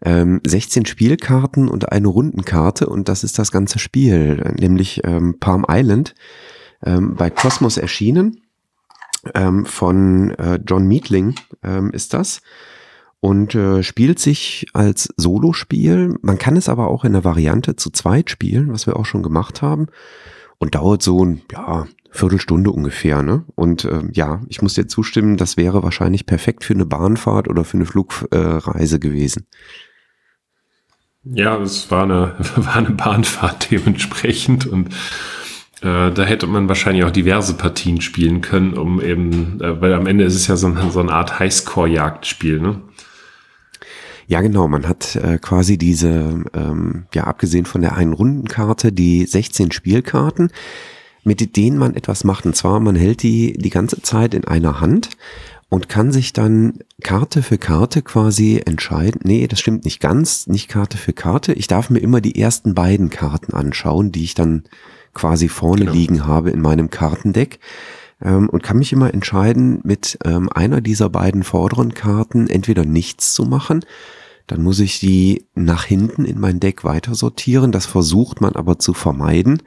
ähm, 0.02 0.40
16 0.46 0.86
Spielkarten 0.86 1.68
und 1.68 1.92
eine 1.92 2.08
Rundenkarte 2.08 2.86
und 2.86 3.08
das 3.10 3.22
ist 3.22 3.38
das 3.38 3.52
ganze 3.52 3.78
Spiel, 3.78 4.54
nämlich 4.58 5.02
ähm, 5.04 5.38
Palm 5.38 5.66
Island 5.68 6.14
ähm, 6.84 7.16
bei 7.16 7.28
Cosmos 7.28 7.76
erschienen. 7.76 8.40
Ähm, 9.34 9.66
von 9.66 10.30
äh, 10.38 10.58
John 10.66 10.86
Meatling 10.86 11.34
ähm, 11.62 11.90
ist 11.90 12.14
das 12.14 12.40
und 13.20 13.54
äh, 13.54 13.82
spielt 13.82 14.18
sich 14.18 14.66
als 14.72 15.12
Solospiel. 15.16 16.16
Man 16.22 16.38
kann 16.38 16.56
es 16.56 16.68
aber 16.68 16.88
auch 16.88 17.04
in 17.04 17.12
der 17.12 17.24
Variante 17.24 17.76
zu 17.76 17.90
zweit 17.90 18.30
spielen, 18.30 18.72
was 18.72 18.86
wir 18.86 18.96
auch 18.96 19.06
schon 19.06 19.22
gemacht 19.22 19.62
haben 19.62 19.86
und 20.58 20.74
dauert 20.74 21.02
so 21.02 21.24
ein 21.24 21.42
ja 21.52 21.86
Viertelstunde 22.12 22.70
ungefähr, 22.70 23.22
ne? 23.22 23.44
Und 23.54 23.84
äh, 23.84 24.02
ja, 24.12 24.40
ich 24.48 24.62
muss 24.62 24.74
dir 24.74 24.88
zustimmen, 24.88 25.36
das 25.36 25.56
wäre 25.56 25.82
wahrscheinlich 25.82 26.26
perfekt 26.26 26.64
für 26.64 26.74
eine 26.74 26.86
Bahnfahrt 26.86 27.48
oder 27.48 27.64
für 27.64 27.76
eine 27.76 27.86
Flugreise 27.86 28.96
äh, 28.96 28.98
gewesen. 28.98 29.46
Ja, 31.22 31.56
es 31.58 31.90
war 31.90 32.04
eine, 32.04 32.34
war 32.56 32.76
eine 32.76 32.90
Bahnfahrt 32.90 33.70
dementsprechend 33.70 34.66
und 34.66 34.88
äh, 35.82 36.10
da 36.10 36.22
hätte 36.24 36.46
man 36.46 36.68
wahrscheinlich 36.68 37.04
auch 37.04 37.10
diverse 37.10 37.54
Partien 37.54 38.00
spielen 38.00 38.40
können, 38.40 38.74
um 38.74 39.00
eben, 39.00 39.60
äh, 39.60 39.80
weil 39.80 39.94
am 39.94 40.06
Ende 40.06 40.24
ist 40.24 40.34
es 40.34 40.48
ja 40.48 40.56
so, 40.56 40.74
so 40.90 41.00
eine 41.00 41.12
Art 41.12 41.38
Highscore-Jagdspiel, 41.38 42.60
ne? 42.60 42.80
Ja, 44.30 44.42
genau. 44.42 44.68
Man 44.68 44.86
hat 44.86 45.16
äh, 45.16 45.38
quasi 45.38 45.76
diese, 45.76 46.44
ähm, 46.54 47.06
ja, 47.12 47.24
abgesehen 47.24 47.66
von 47.66 47.80
der 47.80 47.96
einen 47.96 48.12
Rundenkarte, 48.12 48.92
die 48.92 49.26
16 49.26 49.72
Spielkarten, 49.72 50.52
mit 51.24 51.56
denen 51.56 51.76
man 51.76 51.96
etwas 51.96 52.22
macht. 52.22 52.46
Und 52.46 52.54
zwar, 52.54 52.78
man 52.78 52.94
hält 52.94 53.24
die 53.24 53.54
die 53.54 53.70
ganze 53.70 54.02
Zeit 54.02 54.34
in 54.34 54.44
einer 54.44 54.80
Hand 54.80 55.10
und 55.68 55.88
kann 55.88 56.12
sich 56.12 56.32
dann 56.32 56.78
Karte 57.02 57.42
für 57.42 57.58
Karte 57.58 58.02
quasi 58.02 58.62
entscheiden. 58.64 59.20
Nee, 59.24 59.48
das 59.48 59.58
stimmt 59.58 59.84
nicht 59.84 59.98
ganz, 59.98 60.46
nicht 60.46 60.68
Karte 60.68 60.96
für 60.96 61.12
Karte. 61.12 61.52
Ich 61.52 61.66
darf 61.66 61.90
mir 61.90 61.98
immer 61.98 62.20
die 62.20 62.40
ersten 62.40 62.72
beiden 62.72 63.10
Karten 63.10 63.52
anschauen, 63.52 64.12
die 64.12 64.22
ich 64.22 64.34
dann 64.36 64.62
quasi 65.12 65.48
vorne 65.48 65.86
genau. 65.86 65.92
liegen 65.92 66.26
habe 66.28 66.50
in 66.50 66.60
meinem 66.60 66.88
Kartendeck 66.88 67.58
ähm, 68.22 68.48
und 68.48 68.62
kann 68.62 68.78
mich 68.78 68.92
immer 68.92 69.12
entscheiden, 69.12 69.80
mit 69.82 70.20
ähm, 70.24 70.48
einer 70.54 70.80
dieser 70.80 71.10
beiden 71.10 71.42
vorderen 71.42 71.94
Karten 71.94 72.46
entweder 72.48 72.84
nichts 72.84 73.34
zu 73.34 73.42
machen, 73.42 73.84
dann 74.50 74.64
muss 74.64 74.80
ich 74.80 74.98
die 74.98 75.46
nach 75.54 75.84
hinten 75.84 76.24
in 76.24 76.40
mein 76.40 76.58
Deck 76.58 76.82
weiter 76.82 77.14
sortieren. 77.14 77.70
Das 77.70 77.86
versucht 77.86 78.40
man 78.40 78.56
aber 78.56 78.80
zu 78.80 78.94
vermeiden, 78.94 79.62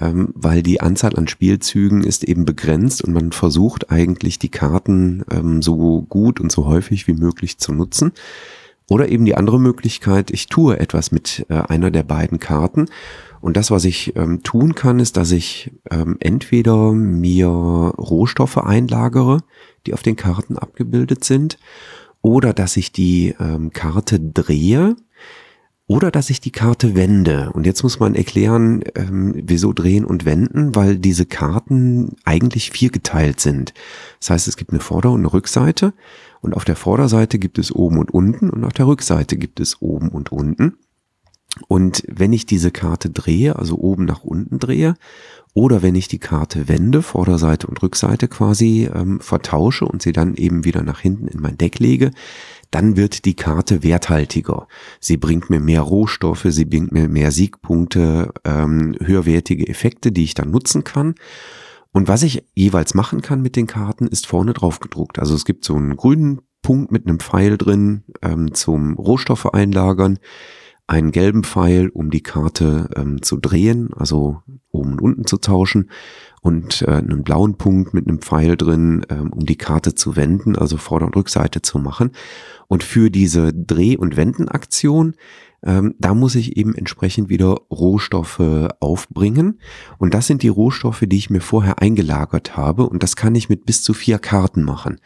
ähm, 0.00 0.30
weil 0.34 0.64
die 0.64 0.80
Anzahl 0.80 1.14
an 1.14 1.28
Spielzügen 1.28 2.02
ist 2.02 2.24
eben 2.24 2.44
begrenzt 2.44 3.02
und 3.04 3.12
man 3.12 3.30
versucht 3.30 3.92
eigentlich 3.92 4.40
die 4.40 4.48
Karten 4.48 5.24
ähm, 5.30 5.62
so 5.62 6.02
gut 6.02 6.40
und 6.40 6.50
so 6.50 6.66
häufig 6.66 7.06
wie 7.06 7.14
möglich 7.14 7.58
zu 7.58 7.72
nutzen. 7.72 8.10
Oder 8.88 9.08
eben 9.08 9.24
die 9.24 9.36
andere 9.36 9.60
Möglichkeit, 9.60 10.32
ich 10.32 10.48
tue 10.48 10.78
etwas 10.80 11.12
mit 11.12 11.46
äh, 11.48 11.54
einer 11.54 11.92
der 11.92 12.02
beiden 12.02 12.40
Karten 12.40 12.86
und 13.40 13.56
das, 13.56 13.70
was 13.70 13.84
ich 13.84 14.16
ähm, 14.16 14.42
tun 14.42 14.74
kann, 14.74 14.98
ist, 14.98 15.16
dass 15.16 15.30
ich 15.30 15.70
ähm, 15.92 16.16
entweder 16.18 16.90
mir 16.90 17.46
Rohstoffe 17.46 18.58
einlagere, 18.58 19.38
die 19.86 19.94
auf 19.94 20.02
den 20.02 20.16
Karten 20.16 20.58
abgebildet 20.58 21.22
sind, 21.22 21.58
oder 22.26 22.52
dass 22.52 22.76
ich 22.76 22.90
die 22.90 23.36
ähm, 23.38 23.72
Karte 23.72 24.18
drehe, 24.18 24.96
oder 25.86 26.10
dass 26.10 26.30
ich 26.30 26.40
die 26.40 26.50
Karte 26.50 26.96
wende. 26.96 27.52
Und 27.52 27.64
jetzt 27.64 27.84
muss 27.84 28.00
man 28.00 28.16
erklären, 28.16 28.82
ähm, 28.96 29.32
wieso 29.36 29.72
drehen 29.72 30.04
und 30.04 30.24
wenden, 30.24 30.74
weil 30.74 30.98
diese 30.98 31.24
Karten 31.24 32.16
eigentlich 32.24 32.72
viergeteilt 32.72 33.38
sind. 33.38 33.72
Das 34.18 34.30
heißt, 34.30 34.48
es 34.48 34.56
gibt 34.56 34.72
eine 34.72 34.80
Vorder- 34.80 35.12
und 35.12 35.20
eine 35.20 35.32
Rückseite. 35.32 35.94
Und 36.40 36.54
auf 36.54 36.64
der 36.64 36.74
Vorderseite 36.74 37.38
gibt 37.38 37.60
es 37.60 37.72
oben 37.72 37.98
und 37.98 38.12
unten 38.12 38.50
und 38.50 38.64
auf 38.64 38.72
der 38.72 38.88
Rückseite 38.88 39.36
gibt 39.36 39.60
es 39.60 39.80
oben 39.80 40.08
und 40.08 40.32
unten. 40.32 40.76
Und 41.68 42.02
wenn 42.08 42.32
ich 42.32 42.46
diese 42.46 42.70
Karte 42.70 43.10
drehe, 43.10 43.56
also 43.56 43.76
oben 43.76 44.04
nach 44.04 44.24
unten 44.24 44.58
drehe, 44.58 44.94
oder 45.54 45.82
wenn 45.82 45.94
ich 45.94 46.06
die 46.06 46.18
Karte 46.18 46.68
wende, 46.68 47.00
Vorderseite 47.00 47.66
und 47.66 47.82
Rückseite 47.82 48.28
quasi 48.28 48.90
ähm, 48.94 49.20
vertausche 49.20 49.86
und 49.86 50.02
sie 50.02 50.12
dann 50.12 50.34
eben 50.34 50.64
wieder 50.64 50.82
nach 50.82 51.00
hinten 51.00 51.28
in 51.28 51.40
mein 51.40 51.56
Deck 51.56 51.78
lege, 51.78 52.10
dann 52.70 52.96
wird 52.96 53.24
die 53.24 53.36
Karte 53.36 53.82
werthaltiger. 53.82 54.68
Sie 55.00 55.16
bringt 55.16 55.48
mir 55.48 55.60
mehr 55.60 55.80
Rohstoffe, 55.80 56.46
sie 56.48 56.66
bringt 56.66 56.92
mir 56.92 57.08
mehr 57.08 57.30
Siegpunkte, 57.30 58.34
ähm, 58.44 58.96
höherwertige 59.02 59.66
Effekte, 59.66 60.12
die 60.12 60.24
ich 60.24 60.34
dann 60.34 60.50
nutzen 60.50 60.84
kann. 60.84 61.14
Und 61.90 62.08
was 62.08 62.22
ich 62.22 62.44
jeweils 62.54 62.92
machen 62.92 63.22
kann 63.22 63.40
mit 63.40 63.56
den 63.56 63.66
Karten, 63.66 64.06
ist 64.08 64.26
vorne 64.26 64.52
drauf 64.52 64.80
gedruckt. 64.80 65.18
Also 65.18 65.34
es 65.34 65.46
gibt 65.46 65.64
so 65.64 65.74
einen 65.74 65.96
grünen 65.96 66.42
Punkt 66.60 66.92
mit 66.92 67.06
einem 67.06 67.20
Pfeil 67.20 67.56
drin 67.56 68.04
ähm, 68.20 68.52
zum 68.52 68.94
Rohstoffe 68.98 69.46
einlagern 69.46 70.18
einen 70.86 71.10
gelben 71.10 71.42
Pfeil, 71.42 71.88
um 71.88 72.10
die 72.10 72.22
Karte 72.22 72.88
ähm, 72.96 73.22
zu 73.22 73.36
drehen, 73.38 73.90
also 73.96 74.42
oben 74.70 74.92
und 74.92 75.00
unten 75.00 75.26
zu 75.26 75.38
tauschen 75.38 75.90
und 76.42 76.82
äh, 76.82 76.92
einen 76.92 77.24
blauen 77.24 77.58
Punkt 77.58 77.92
mit 77.92 78.06
einem 78.06 78.20
Pfeil 78.20 78.56
drin, 78.56 79.04
ähm, 79.08 79.32
um 79.32 79.46
die 79.46 79.56
Karte 79.56 79.94
zu 79.94 80.14
wenden, 80.14 80.56
also 80.56 80.76
Vorder- 80.76 81.06
und 81.06 81.16
Rückseite 81.16 81.62
zu 81.62 81.78
machen. 81.78 82.12
Und 82.68 82.84
für 82.84 83.10
diese 83.10 83.52
Dreh- 83.52 83.96
und 83.96 84.16
Wendenaktion 84.16 85.14
ähm, 85.66 85.94
da 85.98 86.14
muss 86.14 86.36
ich 86.36 86.56
eben 86.56 86.74
entsprechend 86.74 87.28
wieder 87.28 87.56
Rohstoffe 87.70 88.40
aufbringen. 88.80 89.60
Und 89.98 90.14
das 90.14 90.26
sind 90.26 90.42
die 90.42 90.48
Rohstoffe, 90.48 91.02
die 91.06 91.16
ich 91.16 91.28
mir 91.28 91.40
vorher 91.40 91.80
eingelagert 91.80 92.56
habe. 92.56 92.88
Und 92.88 93.02
das 93.02 93.16
kann 93.16 93.34
ich 93.34 93.48
mit 93.48 93.66
bis 93.66 93.82
zu 93.82 93.92
vier 93.92 94.18
Karten 94.18 94.62
machen. 94.62 95.00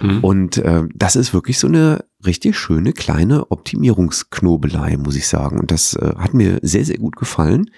Mhm. 0.00 0.24
Und 0.24 0.56
äh, 0.58 0.84
das 0.94 1.16
ist 1.16 1.34
wirklich 1.34 1.58
so 1.58 1.66
eine 1.66 2.04
richtig 2.26 2.56
schöne 2.56 2.92
kleine 2.92 3.50
Optimierungsknobelei, 3.50 4.96
muss 4.96 5.16
ich 5.16 5.26
sagen. 5.26 5.58
Und 5.58 5.70
das 5.70 5.94
äh, 5.94 6.14
hat 6.16 6.34
mir 6.34 6.58
sehr, 6.62 6.84
sehr 6.84 6.98
gut 6.98 7.16
gefallen. 7.16 7.70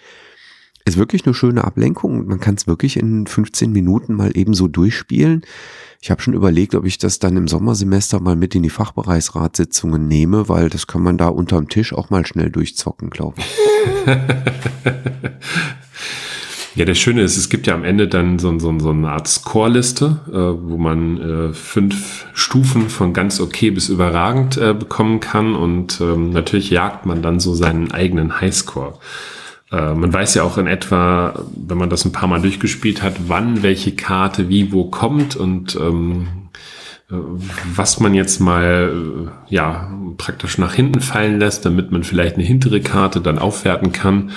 Ist 0.85 0.97
wirklich 0.97 1.27
eine 1.27 1.35
schöne 1.35 1.65
Ablenkung 1.65 2.27
man 2.27 2.41
kann 2.41 2.55
es 2.55 2.67
wirklich 2.67 2.97
in 2.97 3.27
15 3.27 3.71
Minuten 3.73 4.15
mal 4.15 4.35
eben 4.37 4.55
so 4.55 4.69
durchspielen. 4.69 5.43
Ich 6.01 6.11
habe 6.11 6.23
schon 6.23 6.35
überlegt, 6.35 6.75
ob 6.75 6.87
ich 6.87 6.97
das 6.97 7.19
dann 7.19 7.37
im 7.37 7.49
Sommersemester 7.49 8.21
mal 8.21 8.37
mit 8.37 8.55
in 8.55 8.63
die 8.63 8.71
Fachbereichsratssitzungen 8.71 10.07
nehme, 10.09 10.49
weil 10.49 10.71
das 10.71 10.87
kann 10.87 11.03
man 11.03 11.19
da 11.19 11.29
unterm 11.29 11.69
Tisch 11.69 11.93
auch 11.93 12.09
mal 12.09 12.25
schnell 12.25 12.51
durchzocken, 12.51 13.11
glaube 13.11 13.41
ich. 13.41 13.47
Ja, 16.79 16.85
das 16.85 16.97
Schöne 16.97 17.23
ist, 17.23 17.37
es 17.37 17.49
gibt 17.49 17.67
ja 17.67 17.75
am 17.75 17.83
Ende 17.83 18.07
dann 18.07 18.39
so, 18.39 18.57
so, 18.61 18.79
so 18.79 18.91
eine 18.91 19.11
Art 19.11 19.27
Score-Liste, 19.27 20.21
äh, 20.29 20.33
wo 20.33 20.77
man 20.77 21.21
äh, 21.21 21.53
fünf 21.53 22.27
Stufen 22.35 22.89
von 22.89 23.13
ganz 23.13 23.41
okay 23.41 23.73
bis 23.73 23.89
überragend 23.89 24.59
äh, 24.59 24.75
bekommen 24.75 25.19
kann 25.19 25.57
und 25.57 26.01
ähm, 26.01 26.31
natürlich 26.31 26.71
jagt 26.71 27.05
man 27.05 27.21
dann 27.21 27.41
so 27.41 27.53
seinen 27.53 27.91
eigenen 27.91 28.41
Highscore. 28.41 28.95
Äh, 29.73 29.95
man 29.95 30.13
weiß 30.13 30.35
ja 30.35 30.45
auch 30.45 30.57
in 30.57 30.69
etwa, 30.69 31.45
wenn 31.53 31.79
man 31.79 31.91
das 31.91 32.05
ein 32.05 32.13
paar 32.13 32.29
Mal 32.29 32.43
durchgespielt 32.43 33.03
hat, 33.03 33.15
wann 33.27 33.65
welche 33.65 33.97
Karte 33.97 34.49
wie 34.49 34.71
wo 34.71 34.85
kommt 34.85 35.35
und 35.35 35.75
ähm, 35.75 36.29
äh, 37.11 37.15
was 37.75 37.99
man 37.99 38.15
jetzt 38.15 38.39
mal 38.39 39.27
äh, 39.51 39.53
ja 39.53 39.91
praktisch 40.17 40.59
nach 40.59 40.75
hinten 40.75 41.01
fallen 41.01 41.41
lässt, 41.41 41.65
damit 41.65 41.91
man 41.91 42.05
vielleicht 42.05 42.37
eine 42.37 42.45
hintere 42.45 42.81
Karte 42.81 43.21
dann 43.21 43.41
aufwerten 43.41 43.91
kann. 43.91 44.31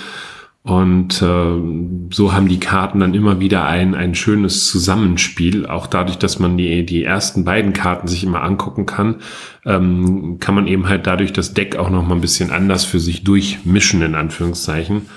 Und 0.64 1.24
äh, 1.24 2.14
so 2.14 2.34
haben 2.34 2.48
die 2.48 2.60
Karten 2.60 3.00
dann 3.00 3.16
immer 3.16 3.40
wieder 3.40 3.66
ein, 3.66 3.96
ein 3.96 4.14
schönes 4.14 4.68
Zusammenspiel. 4.68 5.66
Auch 5.66 5.88
dadurch, 5.88 6.18
dass 6.20 6.38
man 6.38 6.56
die, 6.56 6.86
die 6.86 7.04
ersten 7.04 7.44
beiden 7.44 7.74
Karten 7.74 8.08
sich 8.08 8.24
immer 8.24 8.44
angucken 8.44 8.86
kann, 8.86 9.22
ähm, 9.66 10.38
kann 10.40 10.54
man 10.54 10.68
eben 10.68 10.88
halt 10.88 11.08
dadurch 11.08 11.34
das 11.34 11.56
Deck 11.56 11.78
auch 11.78 11.90
noch 11.90 12.06
mal 12.06 12.14
ein 12.14 12.22
bisschen 12.22 12.52
anders 12.52 12.86
für 12.86 13.00
sich 13.00 13.24
durchmischen, 13.24 14.04
in 14.04 14.14
Anführungszeichen. 14.14 15.08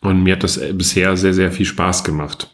Und 0.00 0.24
mir 0.24 0.34
hat 0.34 0.42
das 0.42 0.60
bisher 0.72 1.16
sehr, 1.16 1.32
sehr 1.32 1.52
viel 1.52 1.66
Spaß 1.66 2.02
gemacht. 2.02 2.50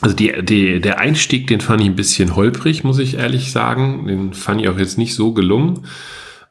Also 0.00 0.16
die, 0.16 0.32
die, 0.42 0.80
der 0.80 0.98
Einstieg, 0.98 1.46
den 1.46 1.60
fand 1.60 1.80
ich 1.80 1.86
ein 1.86 1.94
bisschen 1.94 2.34
holprig, 2.34 2.82
muss 2.82 2.98
ich 2.98 3.14
ehrlich 3.14 3.52
sagen. 3.52 4.08
Den 4.08 4.34
fand 4.34 4.60
ich 4.60 4.68
auch 4.68 4.76
jetzt 4.76 4.98
nicht 4.98 5.14
so 5.14 5.32
gelungen. 5.32 5.86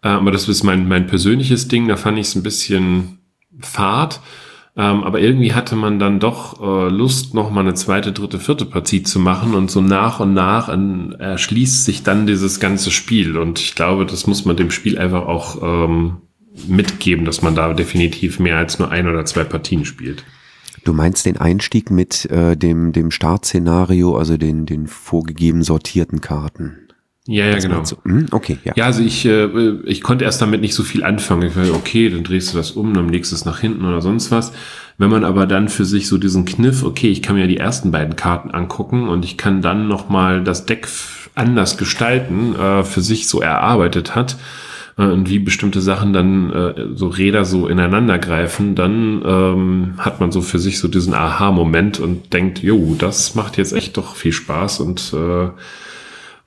Äh, 0.02 0.08
aber 0.08 0.32
das 0.32 0.48
ist 0.48 0.64
mein, 0.64 0.88
mein 0.88 1.08
persönliches 1.08 1.68
Ding. 1.68 1.90
Da 1.90 1.98
fand 1.98 2.18
ich 2.18 2.28
es 2.28 2.36
ein 2.36 2.44
bisschen 2.44 3.20
fad. 3.60 4.22
Ähm, 4.75 5.03
aber 5.03 5.20
irgendwie 5.20 5.53
hatte 5.53 5.75
man 5.75 6.00
dann 6.00 6.20
doch 6.20 6.60
äh, 6.60 6.89
Lust, 6.89 7.36
noch 7.36 7.51
mal 7.51 7.62
eine 7.62 7.75
zweite, 7.75 8.12
dritte, 8.12 8.39
vierte 8.39 8.65
Partie 8.65 9.03
zu 9.03 9.20
machen 9.20 9.53
und 9.53 9.70
so 9.70 9.82
nach 9.82 10.20
und 10.20 10.34
nach 10.34 10.68
an, 10.68 11.13
erschließt 11.13 11.86
sich 11.86 12.01
dann 12.01 12.25
dieses 12.25 12.60
ganze 12.60 12.89
Spiel. 12.89 13.38
Und 13.38 13.60
ich 13.60 13.75
glaube, 13.75 14.06
das 14.06 14.25
muss 14.25 14.46
man 14.46 14.58
dem 14.58 14.72
Spiel 14.72 14.98
einfach 14.98 15.27
auch 15.27 15.62
ähm, 15.62 16.18
mitgeben, 16.68 17.25
dass 17.25 17.44
man 17.44 17.53
da 17.53 17.74
definitiv 17.74 18.39
mehr 18.39 18.58
als 18.58 18.80
nur 18.80 18.89
ein 18.89 19.08
oder 19.08 19.25
zwei 19.25 19.44
Partien 19.44 19.86
spielt. 19.86 20.24
Du 20.84 20.92
meinst 20.92 21.25
den 21.25 21.38
Einstieg 21.38 21.92
mit 21.92 22.25
äh, 22.25 22.58
dem, 22.58 22.92
dem 22.92 23.12
Startszenario, 23.12 24.18
also 24.18 24.38
den, 24.38 24.65
den 24.65 24.88
vorgegeben 24.88 25.63
sortierten 25.63 26.20
Karten? 26.20 26.77
Ja, 27.25 27.46
ja, 27.46 27.58
genau. 27.58 27.86
So, 27.86 27.98
hm, 28.03 28.27
okay, 28.32 28.58
ja. 28.65 28.74
Ja, 28.75 28.86
also 28.86 29.01
ich, 29.01 29.25
äh, 29.25 29.48
ich 29.86 30.01
konnte 30.01 30.25
erst 30.25 30.42
damit 30.42 30.60
nicht 30.60 30.74
so 30.74 30.84
viel 30.84 31.03
anfangen. 31.03 31.48
Ich 31.48 31.56
war, 31.56 31.74
okay, 31.74 32.10
dann 32.10 32.24
drehst 32.24 32.53
du 32.53 32.58
das 32.58 32.72
um, 32.72 32.94
dann 32.94 33.08
legst 33.10 33.32
du 33.32 33.36
es 33.36 33.46
nach 33.46 33.60
hinten 33.60 33.86
oder 33.86 34.01
sonst 34.01 34.30
was. 34.30 34.51
Wenn 34.98 35.10
man 35.10 35.24
aber 35.24 35.48
dann 35.48 35.70
für 35.70 35.86
sich 35.86 36.08
so 36.08 36.18
diesen 36.18 36.44
Kniff, 36.44 36.84
okay, 36.84 37.08
ich 37.08 37.22
kann 37.22 37.36
mir 37.36 37.48
die 37.48 37.58
ersten 37.58 37.92
beiden 37.92 38.15
Karten 38.15 38.51
angucken 38.51 39.08
und 39.08 39.24
ich 39.24 39.38
kann 39.38 39.62
dann 39.62 39.88
nochmal 39.88 40.44
das 40.44 40.65
Deck 40.65 40.88
anders 41.34 41.77
gestalten, 41.77 42.56
äh, 42.56 42.84
für 42.84 43.01
sich 43.01 43.27
so 43.27 43.42
erarbeitet 43.42 44.15
hat, 44.15 44.36
äh, 44.98 45.03
und 45.03 45.30
wie 45.30 45.39
bestimmte 45.39 45.82
Sachen 45.82 46.13
dann 46.13 46.51
äh, 46.51 46.86
so 46.94 47.08
Räder 47.08 47.46
so 47.46 47.68
ineinander 47.68 48.20
greifen, 48.20 48.75
dann 48.75 49.22
ähm, 49.25 49.94
hat 49.98 50.20
man 50.20 50.32
so 50.32 50.42
für 50.42 50.60
sich 50.60 50.80
so 50.80 50.88
diesen 50.88 51.13
Aha-Moment 51.13 52.00
und 52.00 52.34
denkt, 52.34 52.62
jo, 52.62 52.96
das 52.98 53.36
macht 53.36 53.58
jetzt 53.58 53.74
echt 53.74 53.98
doch 53.98 54.15
viel 54.15 54.34
Spaß 54.34 54.82
und 54.82 55.13
äh, 55.13 55.50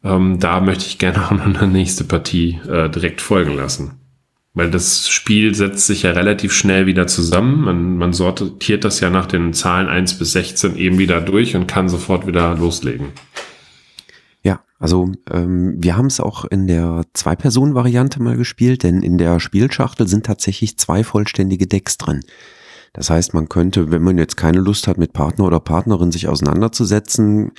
ähm, 0.07 0.39
da 0.39 0.61
möchte 0.61 0.87
ich 0.87 0.99
gerne 0.99 1.25
auch 1.27 1.33
noch 1.33 1.63
eine 1.63 1.73
nächste 1.73 2.05
Partie 2.05 2.61
äh, 2.69 2.89
direkt 2.89 3.21
folgen 3.21 3.55
lassen. 3.55 4.01
Weil 4.55 4.71
das 4.71 5.11
Spiel 5.11 5.55
setzt 5.55 5.87
sich 5.87 6.05
ja 6.05 6.13
relativ 6.13 6.55
schnell 6.55 6.87
wieder 6.87 7.07
zusammen. 7.07 7.61
Man, 7.61 7.99
man 7.99 8.13
sortiert 8.15 8.85
das 8.85 9.01
ja 9.01 9.11
nach 9.11 9.27
den 9.27 9.53
Zahlen 9.53 9.87
1 9.87 10.19
bis 10.19 10.33
16 10.33 10.77
eben 10.77 10.99
wieder 10.99 11.21
durch 11.21 11.55
und 11.55 11.67
kann 11.67 11.91
sofort 11.91 12.27
wieder 12.27 12.55
loslegen. 12.57 13.09
Ja, 14.43 14.61
also 14.79 15.13
ähm, 15.31 15.75
wir 15.77 15.99
haben 15.99 16.07
es 16.07 16.21
auch 16.21 16.47
in 16.47 16.67
der 16.67 17.03
Zwei-Personen-Variante 17.13 18.23
mal 18.23 18.39
gespielt, 18.39 18.83
denn 18.83 19.03
in 19.03 19.19
der 19.19 19.41
Spielschachtel 19.41 20.09
sind 20.09 20.25
tatsächlich 20.25 20.79
zwei 20.79 21.05
vollständige 21.05 21.67
Decks 21.67 21.99
drin. 21.99 22.23
Das 22.97 23.11
heißt, 23.11 23.35
man 23.35 23.51
könnte, 23.51 23.91
wenn 23.91 24.03
man 24.03 24.17
jetzt 24.17 24.39
keine 24.39 24.59
Lust 24.59 24.89
hat, 24.89 24.97
mit 24.97 25.13
Partner 25.13 25.45
oder 25.45 25.61
Partnerin 25.61 26.11
sich 26.11 26.29
auseinanderzusetzen, 26.29 27.53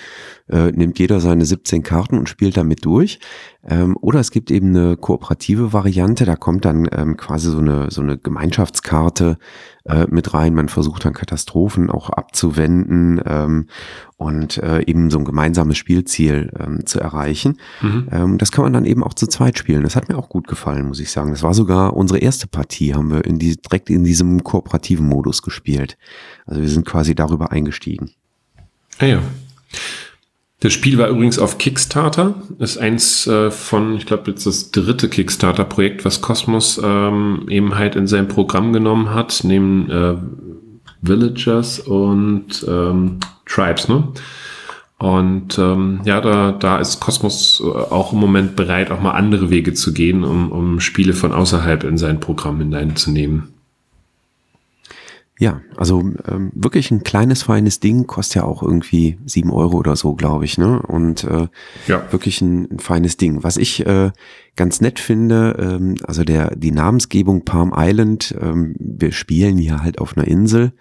äh, 0.50 0.72
nimmt 0.72 0.98
jeder 0.98 1.20
seine 1.20 1.46
17 1.46 1.84
Karten 1.84 2.18
und 2.18 2.28
spielt 2.28 2.58
damit 2.58 2.84
durch. 2.84 3.20
Ähm, 3.68 3.98
oder 4.00 4.20
es 4.20 4.32
gibt 4.32 4.50
eben 4.50 4.70
eine 4.70 4.96
kooperative 4.96 5.74
Variante, 5.74 6.26
da 6.26 6.36
kommt 6.36 6.64
dann 6.64 6.88
ähm, 6.92 7.18
quasi 7.18 7.52
so 7.52 7.60
eine, 7.60 7.92
so 7.92 8.02
eine 8.02 8.18
Gemeinschaftskarte 8.18 9.38
äh, 9.84 10.06
mit 10.10 10.34
rein. 10.34 10.54
Man 10.54 10.70
versucht 10.70 11.04
dann 11.04 11.14
Katastrophen 11.14 11.90
auch 11.90 12.10
abzuwenden 12.10 13.22
ähm, 13.26 13.68
und 14.16 14.58
äh, 14.58 14.84
eben 14.86 15.10
so 15.10 15.20
ein 15.20 15.26
gemeinsames 15.26 15.78
Spielziel 15.78 16.52
ähm, 16.58 16.86
zu 16.86 17.00
erreichen. 17.00 17.58
Mhm. 17.82 18.08
Ähm, 18.12 18.38
das 18.38 18.52
kann 18.52 18.64
man 18.64 18.74
dann 18.74 18.86
eben 18.86 19.04
auch 19.04 19.14
zu 19.14 19.28
zweit 19.28 19.58
spielen. 19.58 19.84
Das 19.84 19.98
hat 19.98 20.08
mir 20.08 20.18
auch 20.18 20.30
gut 20.30 20.48
gefallen, 20.48 20.88
muss 20.88 21.02
ich 21.02 21.12
sagen. 21.12 21.32
Das 21.32 21.44
war 21.44 21.54
sogar 21.54 21.96
unsere 21.96 22.20
erste 22.20 22.48
Partie, 22.48 22.94
haben 22.94 23.12
wir 23.12 23.26
in 23.26 23.38
die, 23.38 23.58
direkt 23.58 23.90
in 23.90 24.06
diesem 24.06 24.44
kooperativen 24.44 25.06
Modus 25.06 25.42
gespielt. 25.42 25.98
Also 26.46 26.62
wir 26.62 26.70
sind 26.70 26.86
quasi 26.86 27.16
darüber 27.16 27.52
eingestiegen. 27.52 28.12
Ah 29.00 29.06
ja. 29.06 29.22
Das 30.60 30.74
Spiel 30.74 30.98
war 30.98 31.10
übrigens 31.10 31.38
auf 31.38 31.60
Kickstarter. 31.60 32.36
Ist 32.58 32.78
eins 32.78 33.28
äh, 33.28 33.52
von, 33.52 33.96
ich 33.96 34.08
glaube, 34.08 34.32
jetzt 34.32 34.48
das 34.48 34.72
dritte 34.72 35.08
Kickstarter-Projekt, 35.08 36.04
was 36.04 36.22
Cosmos 36.22 36.82
ähm, 36.84 37.46
eben 37.48 37.76
halt 37.76 37.96
in 37.96 38.08
sein 38.08 38.28
Programm 38.28 38.74
genommen 38.74 39.14
hat, 39.14 39.42
neben 39.44 39.90
äh, 39.92 40.16
Villagers 41.02 41.80
und 41.80 42.66
ähm, 42.68 43.20
Tribes, 43.46 43.88
ne? 43.88 44.08
Und 45.00 45.60
ähm, 45.60 46.02
ja, 46.06 46.22
da, 46.22 46.52
da 46.54 46.80
ist 46.80 47.00
Cosmos 47.00 47.62
äh, 47.64 47.68
auch 47.68 48.14
im 48.14 48.20
Moment 48.20 48.56
bereit, 48.56 48.90
auch 48.90 49.00
mal 49.00 49.12
andere 49.12 49.52
Wege 49.52 49.76
zu 49.76 49.94
gehen, 49.94 50.24
um, 50.24 50.52
um 50.52 50.80
Spiele 50.80 51.14
von 51.14 51.34
außerhalb 51.34 51.84
in 51.84 52.00
sein 52.00 52.20
Programm 52.20 52.58
hineinzunehmen. 52.58 53.54
Ja, 55.40 55.62
also 55.76 56.00
ähm, 56.28 56.52
wirklich 56.56 56.90
ein 56.90 57.04
kleines, 57.04 57.44
feines 57.44 57.80
Ding, 57.80 58.08
kostet 58.08 58.38
ja 58.38 58.44
auch 58.44 58.64
irgendwie 58.64 59.20
sieben 59.26 59.52
Euro 59.52 59.78
oder 59.78 59.96
so, 59.96 60.16
glaube 60.16 60.46
ich, 60.46 60.58
ne? 60.58 60.82
Und 60.82 61.24
äh, 61.26 61.48
ja. 61.86 62.12
wirklich 62.12 62.42
ein, 62.42 62.68
ein 62.72 62.80
feines 62.80 63.18
Ding. 63.18 63.44
Was 63.44 63.58
ich 63.58 63.86
äh, 63.86 64.12
ganz 64.56 64.82
nett 64.82 65.00
finde, 65.00 65.56
ähm, 65.60 65.96
also 66.04 66.24
der 66.24 66.56
die 66.56 66.72
Namensgebung 66.72 67.46
Palm 67.46 67.72
Island, 67.76 68.36
ähm, 68.42 68.76
wir 68.80 69.12
spielen 69.12 69.60
hier 69.60 69.84
halt 69.84 70.00
auf 70.00 70.18
einer 70.18 70.28
Insel. 70.28 70.74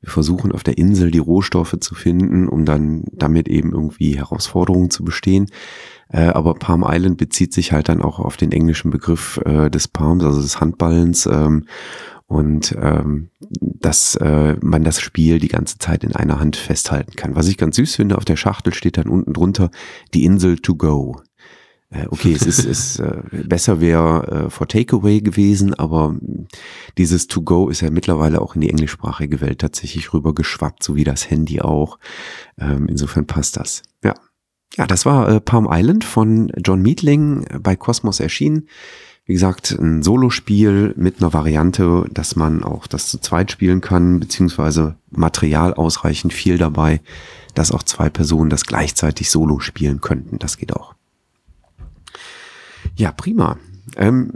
Wir 0.00 0.10
versuchen 0.10 0.50
auf 0.50 0.64
der 0.64 0.78
Insel 0.78 1.12
die 1.12 1.18
Rohstoffe 1.18 1.76
zu 1.78 1.94
finden, 1.94 2.48
um 2.48 2.64
dann 2.64 3.04
damit 3.12 3.48
eben 3.48 3.72
irgendwie 3.72 4.16
Herausforderungen 4.16 4.90
zu 4.90 5.04
bestehen. 5.04 5.46
Äh, 6.08 6.28
aber 6.28 6.54
Palm 6.54 6.84
Island 6.84 7.16
bezieht 7.16 7.52
sich 7.52 7.70
halt 7.70 7.88
dann 7.88 8.02
auch 8.02 8.18
auf 8.18 8.36
den 8.36 8.50
englischen 8.50 8.90
Begriff 8.90 9.40
äh, 9.44 9.70
des 9.70 9.86
Palms, 9.86 10.24
also 10.24 10.42
des 10.42 10.60
Handballens. 10.60 11.26
Ähm, 11.26 11.66
und 12.30 12.76
ähm, 12.80 13.28
dass 13.40 14.14
äh, 14.14 14.54
man 14.62 14.84
das 14.84 15.00
Spiel 15.00 15.40
die 15.40 15.48
ganze 15.48 15.78
Zeit 15.78 16.04
in 16.04 16.14
einer 16.14 16.38
Hand 16.38 16.54
festhalten 16.54 17.16
kann. 17.16 17.34
Was 17.34 17.48
ich 17.48 17.58
ganz 17.58 17.74
süß 17.74 17.96
finde, 17.96 18.16
auf 18.16 18.24
der 18.24 18.36
Schachtel 18.36 18.72
steht 18.72 18.98
dann 18.98 19.08
unten 19.08 19.32
drunter 19.32 19.72
die 20.14 20.24
Insel 20.24 20.56
to 20.56 20.76
go. 20.76 21.20
Äh, 21.90 22.06
okay, 22.08 22.32
es 22.32 22.46
ist, 22.46 22.64
es, 22.64 23.00
äh, 23.00 23.22
besser 23.32 23.80
wäre 23.80 24.44
äh, 24.46 24.50
for 24.50 24.68
Takeaway 24.68 25.22
gewesen, 25.22 25.74
aber 25.74 26.14
dieses 26.98 27.26
to 27.26 27.42
go 27.42 27.68
ist 27.68 27.80
ja 27.80 27.90
mittlerweile 27.90 28.40
auch 28.40 28.54
in 28.54 28.60
die 28.60 28.70
englischsprachige 28.70 29.40
Welt 29.40 29.58
tatsächlich 29.58 30.14
rübergeschwappt, 30.14 30.84
so 30.84 30.94
wie 30.94 31.02
das 31.02 31.28
Handy 31.28 31.60
auch. 31.60 31.98
Ähm, 32.60 32.86
insofern 32.88 33.26
passt 33.26 33.56
das. 33.56 33.82
Ja. 34.04 34.14
Ja, 34.76 34.86
das 34.86 35.04
war 35.04 35.28
äh, 35.28 35.40
Palm 35.40 35.66
Island 35.68 36.04
von 36.04 36.52
John 36.64 36.80
Meatling 36.80 37.44
bei 37.60 37.74
Cosmos 37.74 38.20
erschienen. 38.20 38.68
Wie 39.30 39.34
gesagt, 39.34 39.70
ein 39.70 40.02
Solospiel 40.02 40.92
mit 40.96 41.20
einer 41.20 41.32
Variante, 41.32 42.04
dass 42.10 42.34
man 42.34 42.64
auch 42.64 42.88
das 42.88 43.06
zu 43.06 43.18
zweit 43.18 43.52
spielen 43.52 43.80
kann, 43.80 44.18
beziehungsweise 44.18 44.96
Material 45.12 45.72
ausreichend 45.72 46.32
viel 46.32 46.58
dabei, 46.58 47.00
dass 47.54 47.70
auch 47.70 47.84
zwei 47.84 48.10
Personen 48.10 48.50
das 48.50 48.64
gleichzeitig 48.64 49.30
solo 49.30 49.60
spielen 49.60 50.00
könnten. 50.00 50.40
Das 50.40 50.56
geht 50.56 50.74
auch. 50.74 50.96
Ja, 52.96 53.12
prima. 53.12 53.56
Ähm, 53.94 54.32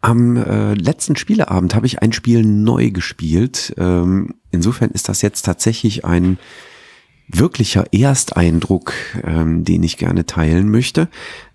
am 0.00 0.38
äh, 0.38 0.72
letzten 0.72 1.14
Spieleabend 1.14 1.74
habe 1.74 1.84
ich 1.84 2.00
ein 2.00 2.14
Spiel 2.14 2.46
neu 2.46 2.92
gespielt. 2.92 3.74
Ähm, 3.76 4.36
insofern 4.50 4.88
ist 4.88 5.10
das 5.10 5.20
jetzt 5.20 5.42
tatsächlich 5.42 6.06
ein 6.06 6.38
wirklicher 7.32 7.84
Ersteindruck, 7.92 8.92
ähm, 9.24 9.64
den 9.64 9.82
ich 9.82 9.96
gerne 9.96 10.26
teilen 10.26 10.70
möchte. 10.70 11.08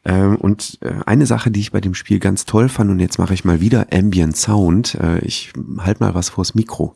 Ähm, 0.04 0.36
und 0.36 0.80
äh, 0.82 0.94
eine 1.06 1.26
Sache, 1.26 1.52
die 1.52 1.60
ich 1.60 1.72
bei 1.72 1.82
dem 1.82 1.94
Spiel 1.94 2.20
ganz 2.20 2.46
toll 2.46 2.70
fand, 2.70 2.90
und 2.90 3.00
jetzt 3.00 3.20
mache 3.20 3.34
ich 3.34 3.46
mal 3.46 3.62
wieder 3.62 3.88
Ambient 3.94 4.36
Sound. 4.36 4.96
Äh, 4.96 5.20
ich 5.20 5.54
halt 5.80 6.00
mal 6.00 6.16
was 6.16 6.30
vors 6.30 6.56
Mikro. 6.56 6.96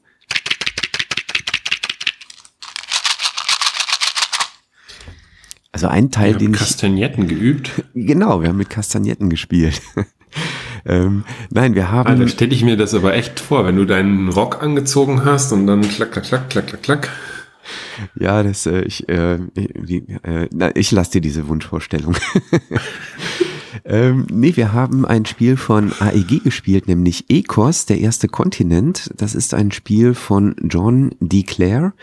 Also 5.74 5.88
ein 5.88 6.12
Teil, 6.12 6.36
den 6.36 6.52
Kastagnetten 6.52 7.28
geübt. 7.28 7.72
Genau, 7.94 8.42
wir 8.42 8.50
haben 8.50 8.58
mit 8.58 8.70
Kastagnetten 8.70 9.30
gespielt. 9.30 9.82
ähm, 10.86 11.24
nein, 11.50 11.76
wir 11.76 11.92
haben. 11.92 12.08
Also 12.08 12.28
stelle 12.28 12.54
ich 12.54 12.64
mir 12.64 12.76
das 12.76 12.94
aber 12.94 13.14
echt 13.14 13.40
vor, 13.40 13.66
wenn 13.66 13.78
du 13.78 13.86
deinen 13.86 14.30
Rock 14.30 14.62
angezogen 14.62 15.24
hast 15.24 15.54
und 15.54 15.68
dann 15.68 15.82
klack, 15.82 16.12
klack, 16.12 16.26
klack, 16.26 16.50
klack, 16.50 16.68
klack, 16.68 16.84
klack. 16.84 17.10
Ja, 18.20 18.44
das, 18.44 18.66
äh, 18.66 18.82
ich, 18.82 19.08
äh, 19.10 19.40
die, 19.56 20.06
äh, 20.24 20.48
na, 20.52 20.76
ich 20.76 20.92
lasse 20.92 21.12
dir 21.12 21.22
diese 21.22 21.48
Wunschvorstellung. 21.48 22.16
ähm, 23.86 24.28
nee, 24.32 24.56
wir 24.56 24.74
haben 24.74 25.06
ein 25.06 25.26
Spiel 25.26 25.58
von 25.58 25.92
AEG 26.00 26.44
gespielt, 26.44 26.88
nämlich 26.88 27.26
Ecos, 27.30 27.86
der 27.86 28.00
erste 28.00 28.28
Kontinent. 28.28 29.12
Das 29.18 29.36
ist 29.36 29.54
ein 29.54 29.72
Spiel 29.72 30.14
von 30.14 30.56
John 30.70 31.16
D. 31.20 31.44
Clare 31.44 31.94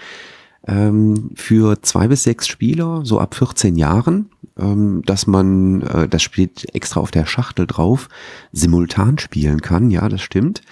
ähm, 0.69 1.31
für 1.35 1.83
zwei 1.83 2.09
bis 2.09 2.23
sechs 2.23 2.47
Spieler, 2.47 3.01
so 3.05 3.19
ab 3.19 3.35
14 3.35 3.77
Jahren, 3.77 4.31
ähm, 4.59 5.03
dass 5.07 5.27
man, 5.27 5.83
äh, 5.83 6.09
das 6.09 6.23
steht 6.23 6.75
extra 6.75 7.01
auf 7.01 7.11
der 7.11 7.27
Schachtel 7.27 7.67
drauf, 7.67 8.09
simultan 8.53 9.19
spielen 9.19 9.63
kann. 9.63 9.91
Ja, 9.91 10.09
das 10.09 10.21
stimmt. 10.21 10.63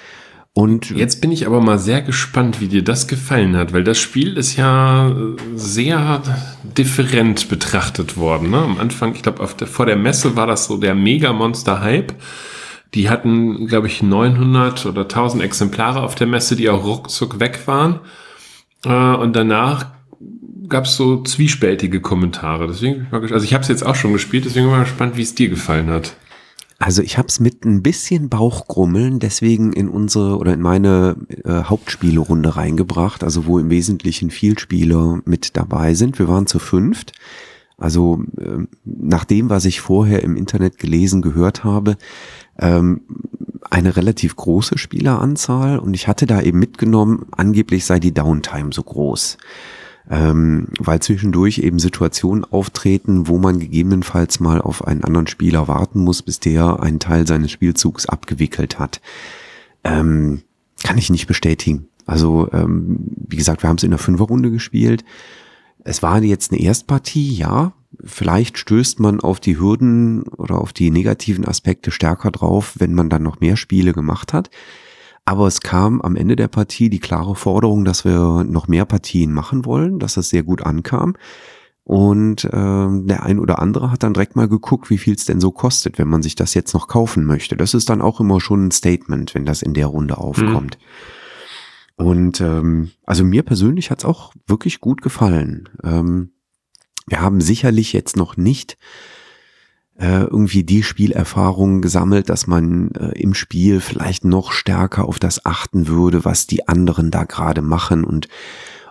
Und 0.57 0.88
jetzt 0.88 1.21
bin 1.21 1.33
ich 1.33 1.47
aber 1.47 1.61
mal 1.61 1.79
sehr 1.79 2.01
gespannt, 2.01 2.62
wie 2.62 2.69
dir 2.69 2.83
das 2.83 3.09
gefallen 3.09 3.55
hat, 3.57 3.75
weil 3.75 3.85
das 3.85 3.99
Spiel 3.99 4.38
ist 4.38 4.57
ja 4.57 5.14
sehr 5.55 6.23
different 6.79 7.51
betrachtet 7.51 8.16
worden. 8.16 8.53
Ne? 8.53 8.57
Am 8.57 8.79
Anfang, 8.79 9.14
ich 9.14 9.21
glaube, 9.21 9.47
vor 9.47 9.85
der 9.85 9.97
Messe 9.97 10.35
war 10.35 10.47
das 10.47 10.64
so 10.64 10.79
der 10.79 10.95
Mega-Monster-Hype. 10.95 12.14
Die 12.95 13.11
hatten, 13.11 13.66
glaube 13.66 13.88
ich, 13.88 14.03
900 14.03 14.87
oder 14.87 15.03
1000 15.03 15.42
Exemplare 15.42 16.01
auf 16.01 16.14
der 16.14 16.27
Messe, 16.27 16.57
die 16.57 16.71
auch 16.71 16.87
ruckzuck 16.87 17.38
weg 17.38 17.66
waren. 17.66 18.01
Äh, 18.87 18.88
und 18.88 19.37
danach 19.37 19.88
gab 20.71 20.87
es 20.87 20.97
so 20.97 21.23
zwiespältige 21.23 22.01
Kommentare. 22.01 22.66
Deswegen, 22.66 23.09
also 23.11 23.45
ich 23.45 23.53
habe 23.53 23.61
es 23.61 23.69
jetzt 23.69 23.85
auch 23.85 23.95
schon 23.95 24.14
gespielt, 24.14 24.47
deswegen 24.47 24.64
bin 24.64 24.73
ich 24.73 24.79
mal 24.79 24.85
gespannt, 24.85 25.19
wie 25.19 25.23
es 25.23 25.35
dir 25.35 25.51
gefallen 25.51 25.90
hat. 25.90 26.16
Also 26.79 27.03
ich 27.03 27.17
habe 27.17 27.29
es 27.29 27.41
mit 27.41 27.65
ein 27.65 27.83
bisschen 27.83 28.29
Bauchgrummeln 28.29 29.19
deswegen 29.19 29.73
in 29.73 29.89
unsere 29.89 30.37
oder 30.37 30.53
in 30.53 30.61
meine 30.61 31.17
äh, 31.45 31.62
Hauptspielerunde 31.62 32.57
reingebracht, 32.57 33.25
also 33.25 33.47
wo 33.47 33.59
im 33.59 33.71
Wesentlichen 33.71 34.31
viel 34.31 34.59
Spieler 34.59 35.21
mit 35.25 35.57
dabei 35.57 35.95
sind. 35.95 36.19
Wir 36.19 36.29
waren 36.29 36.47
zu 36.47 36.59
fünft. 36.59 37.12
Also 37.79 38.23
äh, 38.39 38.67
nach 38.85 39.25
dem, 39.25 39.49
was 39.49 39.65
ich 39.65 39.81
vorher 39.81 40.23
im 40.23 40.37
Internet 40.37 40.79
gelesen, 40.79 41.23
gehört 41.23 41.65
habe, 41.65 41.97
ähm, 42.59 43.03
eine 43.71 43.97
relativ 43.97 44.37
große 44.37 44.79
Spieleranzahl 44.79 45.79
und 45.79 45.95
ich 45.95 46.09
hatte 46.09 46.27
da 46.27 46.41
eben 46.41 46.59
mitgenommen, 46.59 47.27
angeblich 47.33 47.85
sei 47.85 47.99
die 48.01 48.15
Downtime 48.15 48.73
so 48.73 48.83
groß 48.83 49.39
ähm, 50.11 50.69
weil 50.79 51.01
zwischendurch 51.01 51.59
eben 51.59 51.79
Situationen 51.79 52.45
auftreten, 52.45 53.29
wo 53.29 53.38
man 53.38 53.59
gegebenenfalls 53.59 54.40
mal 54.40 54.61
auf 54.61 54.87
einen 54.87 55.03
anderen 55.05 55.27
Spieler 55.27 55.69
warten 55.69 56.01
muss, 56.01 56.23
bis 56.23 56.40
der 56.40 56.81
einen 56.81 57.01
Teil 57.01 57.27
seines 57.27 57.51
Spielzugs 57.51 58.07
abgewickelt 58.07 58.79
hat. 58.79 59.01
Ähm, 59.83 60.42
kann 60.85 60.99
ich 60.99 61.11
nicht 61.11 61.27
bestätigen. 61.27 61.88
Also, 62.05 62.49
ähm, 62.53 62.99
wie 63.29 63.37
gesagt, 63.37 63.62
wir 63.62 63.69
haben 63.69 63.79
es 63.79 63.83
in 63.83 63.90
der 63.90 63.99
Fünferrunde 63.99 64.51
gespielt. 64.51 65.05
Es 65.83 66.03
war 66.03 66.23
jetzt 66.23 66.53
eine 66.53 66.61
Erstpartie, 66.61 67.35
ja. 67.35 67.73
Vielleicht 68.05 68.59
stößt 68.59 69.01
man 69.01 69.21
auf 69.21 69.40
die 69.40 69.59
Hürden 69.59 70.23
oder 70.25 70.61
auf 70.61 70.73
die 70.73 70.90
negativen 70.90 71.47
Aspekte 71.47 71.90
stärker 71.90 72.31
drauf, 72.31 72.75
wenn 72.79 72.95
man 72.95 73.09
dann 73.09 73.23
noch 73.23 73.40
mehr 73.40 73.57
Spiele 73.57 73.92
gemacht 73.92 74.33
hat. 74.33 74.51
Aber 75.27 75.49
es 75.49 75.61
kam 75.61 76.01
am 76.01 76.15
Ende 76.15 76.37
der 76.37 76.47
Partie 76.47 76.89
die 76.89 77.01
klare 77.01 77.35
Forderung, 77.35 77.85
dass 77.85 78.05
wir 78.05 78.45
noch 78.45 78.69
mehr 78.69 78.87
Partien 78.87 79.33
machen 79.33 79.65
wollen, 79.65 79.99
dass 79.99 80.15
das 80.15 80.29
sehr 80.29 80.45
gut 80.45 80.62
ankam. 80.62 81.17
Und 81.83 82.45
äh, 82.45 82.49
der 82.51 83.23
ein 83.25 83.41
oder 83.41 83.59
andere 83.59 83.91
hat 83.91 84.05
dann 84.05 84.15
direkt 84.15 84.37
mal 84.37 84.49
geguckt, 84.49 84.89
wie 84.89 84.99
viel 84.99 85.15
es 85.15 85.25
denn 85.25 85.41
so 85.41 85.51
kostet, 85.51 85.99
wenn 85.99 86.09
man 86.09 86.23
sich 86.23 86.37
das 86.37 86.55
jetzt 86.55 86.75
noch 86.75 86.87
kaufen 86.87 87.25
möchte. 87.25 87.57
Das 87.57 87.75
ist 87.75 87.89
dann 87.89 88.03
auch 88.03 88.21
immer 88.21 88.41
schon 88.41 88.69
ein 88.69 88.71
Statement, 88.71 89.35
wenn 89.35 89.45
das 89.45 89.62
in 89.62 89.75
der 89.75 89.87
Runde 89.87 90.17
aufkommt. 90.17 90.79
Mhm. 91.99 92.07
Und 92.07 92.41
ähm, 92.41 92.91
also 93.05 93.25
mir 93.25 93.43
persönlich 93.43 93.91
hat's 93.91 94.05
auch 94.05 94.33
wirklich 94.47 94.81
gut 94.81 95.03
gefallen. 95.03 95.69
Ähm, 95.83 96.33
wir 97.07 97.21
haben 97.21 97.41
sicherlich 97.41 97.93
jetzt 97.93 98.17
noch 98.17 98.37
nicht 98.37 98.79
irgendwie 99.98 100.64
die 100.64 100.82
Spielerfahrung 100.82 101.80
gesammelt, 101.80 102.28
dass 102.28 102.46
man 102.46 102.90
äh, 102.92 103.18
im 103.18 103.35
Spiel 103.35 103.80
vielleicht 103.80 104.24
noch 104.24 104.52
stärker 104.52 105.06
auf 105.06 105.18
das 105.18 105.46
achten 105.46 105.88
würde, 105.88 106.24
was 106.24 106.46
die 106.46 106.68
anderen 106.68 107.11
da 107.11 107.24
gerade 107.24 107.62
machen 107.62 108.04
und 108.04 108.28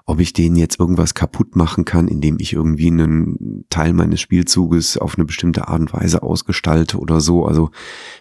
ob 0.07 0.19
ich 0.19 0.33
denen 0.33 0.55
jetzt 0.55 0.79
irgendwas 0.79 1.15
kaputt 1.15 1.55
machen 1.55 1.83
kann, 1.83 2.07
indem 2.07 2.37
ich 2.39 2.53
irgendwie 2.53 2.87
einen 2.87 3.65
Teil 3.69 3.93
meines 3.93 4.21
Spielzuges 4.21 4.97
auf 4.97 5.15
eine 5.15 5.25
bestimmte 5.25 5.67
Art 5.67 5.79
und 5.79 5.93
Weise 5.93 6.21
ausgestalte 6.21 6.99
oder 6.99 7.21
so. 7.21 7.45
Also 7.45 7.71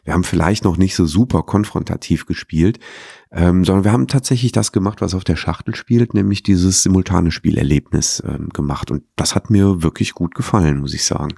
wir 0.05 0.15
haben 0.15 0.25
vielleicht 0.25 0.65
noch 0.65 0.79
nicht 0.79 0.95
so 0.95 1.05
super 1.05 1.43
konfrontativ 1.43 2.25
gespielt, 2.25 2.79
ähm, 3.31 3.67
sondern 3.67 3.85
wir 3.85 3.93
haben 3.93 4.07
tatsächlich 4.07 4.53
das 4.53 4.73
gemacht, 4.73 5.03
was 5.03 5.15
auf 5.15 5.25
der 5.25 5.37
Schachtel 5.37 5.75
spielt, 5.75 6.15
nämlich 6.15 6.43
dieses 6.43 6.83
simultane 6.83 7.31
Spielerlebnis 7.31 8.23
ähm, 8.27 8.49
gemacht. 8.49 8.91
Und 8.91 9.03
das 9.17 9.35
hat 9.35 9.51
mir 9.51 9.83
wirklich 9.83 10.15
gut 10.15 10.35
gefallen, 10.35 10.81
muss 10.81 10.95
ich 10.95 11.05
sagen. 11.05 11.35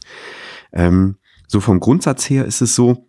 Ähm, 0.72 1.16
so 1.46 1.60
vom 1.60 1.80
Grundsatz 1.80 2.28
her 2.28 2.44
ist 2.44 2.60
es 2.60 2.74
so, 2.74 3.06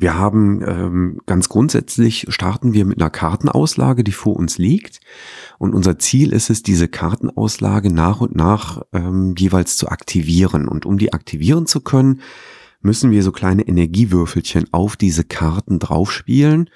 wir 0.00 0.16
haben 0.16 0.62
ähm, 0.64 1.20
ganz 1.26 1.48
grundsätzlich 1.48 2.26
starten 2.28 2.72
wir 2.72 2.84
mit 2.84 3.00
einer 3.00 3.10
Kartenauslage, 3.10 4.04
die 4.04 4.12
vor 4.12 4.36
uns 4.36 4.56
liegt. 4.56 5.00
Und 5.58 5.74
unser 5.74 5.98
Ziel 5.98 6.32
ist 6.32 6.50
es, 6.50 6.62
diese 6.62 6.86
Kartenauslage 6.86 7.92
nach 7.92 8.20
und 8.20 8.36
nach 8.36 8.82
ähm, 8.92 9.34
jeweils 9.36 9.76
zu 9.76 9.88
aktivieren. 9.88 10.68
Und 10.68 10.86
um 10.86 10.98
die 10.98 11.12
aktivieren 11.12 11.66
zu 11.66 11.80
können, 11.80 12.20
müssen 12.80 13.10
wir 13.10 13.24
so 13.24 13.32
kleine 13.32 13.66
Energiewürfelchen 13.66 14.72
auf 14.72 14.96
diese 14.96 15.24
Karten 15.24 15.80
draufspielen. 15.80 16.70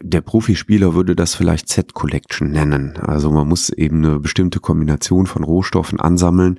Der 0.00 0.22
Profispieler 0.22 0.94
würde 0.94 1.14
das 1.14 1.34
vielleicht 1.34 1.68
Set 1.68 1.92
Collection 1.92 2.50
nennen. 2.50 2.96
Also 2.96 3.30
man 3.30 3.48
muss 3.48 3.68
eben 3.70 4.04
eine 4.04 4.18
bestimmte 4.20 4.60
Kombination 4.60 5.26
von 5.26 5.44
Rohstoffen 5.44 6.00
ansammeln, 6.00 6.58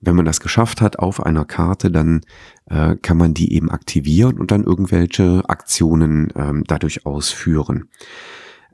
wenn 0.00 0.16
man 0.16 0.24
das 0.24 0.40
geschafft 0.40 0.80
hat 0.80 0.98
auf 0.98 1.24
einer 1.24 1.44
Karte, 1.44 1.90
dann 1.90 2.22
äh, 2.66 2.96
kann 2.96 3.16
man 3.16 3.34
die 3.34 3.52
eben 3.52 3.70
aktivieren 3.70 4.38
und 4.38 4.50
dann 4.50 4.64
irgendwelche 4.64 5.42
Aktionen 5.48 6.32
ähm, 6.36 6.64
dadurch 6.66 7.06
ausführen. 7.06 7.88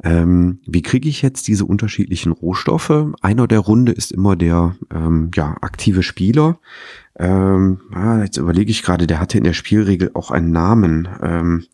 Ähm, 0.04 0.60
wie 0.66 0.82
kriege 0.82 1.08
ich 1.08 1.22
jetzt 1.22 1.48
diese 1.48 1.64
unterschiedlichen 1.64 2.32
Rohstoffe? 2.32 3.06
Einer 3.22 3.48
der 3.48 3.60
Runde 3.60 3.92
ist 3.92 4.12
immer 4.12 4.36
der 4.36 4.76
ähm, 4.94 5.30
ja, 5.34 5.56
aktive 5.62 6.02
Spieler. 6.02 6.58
Ähm, 7.18 7.80
ah, 7.92 8.22
jetzt 8.22 8.36
überlege 8.36 8.70
ich 8.70 8.82
gerade, 8.82 9.06
der 9.06 9.20
hatte 9.20 9.38
in 9.38 9.44
der 9.44 9.54
Spielregel 9.54 10.10
auch 10.12 10.30
einen 10.30 10.52
Namen. 10.52 11.08
Ähm, 11.22 11.64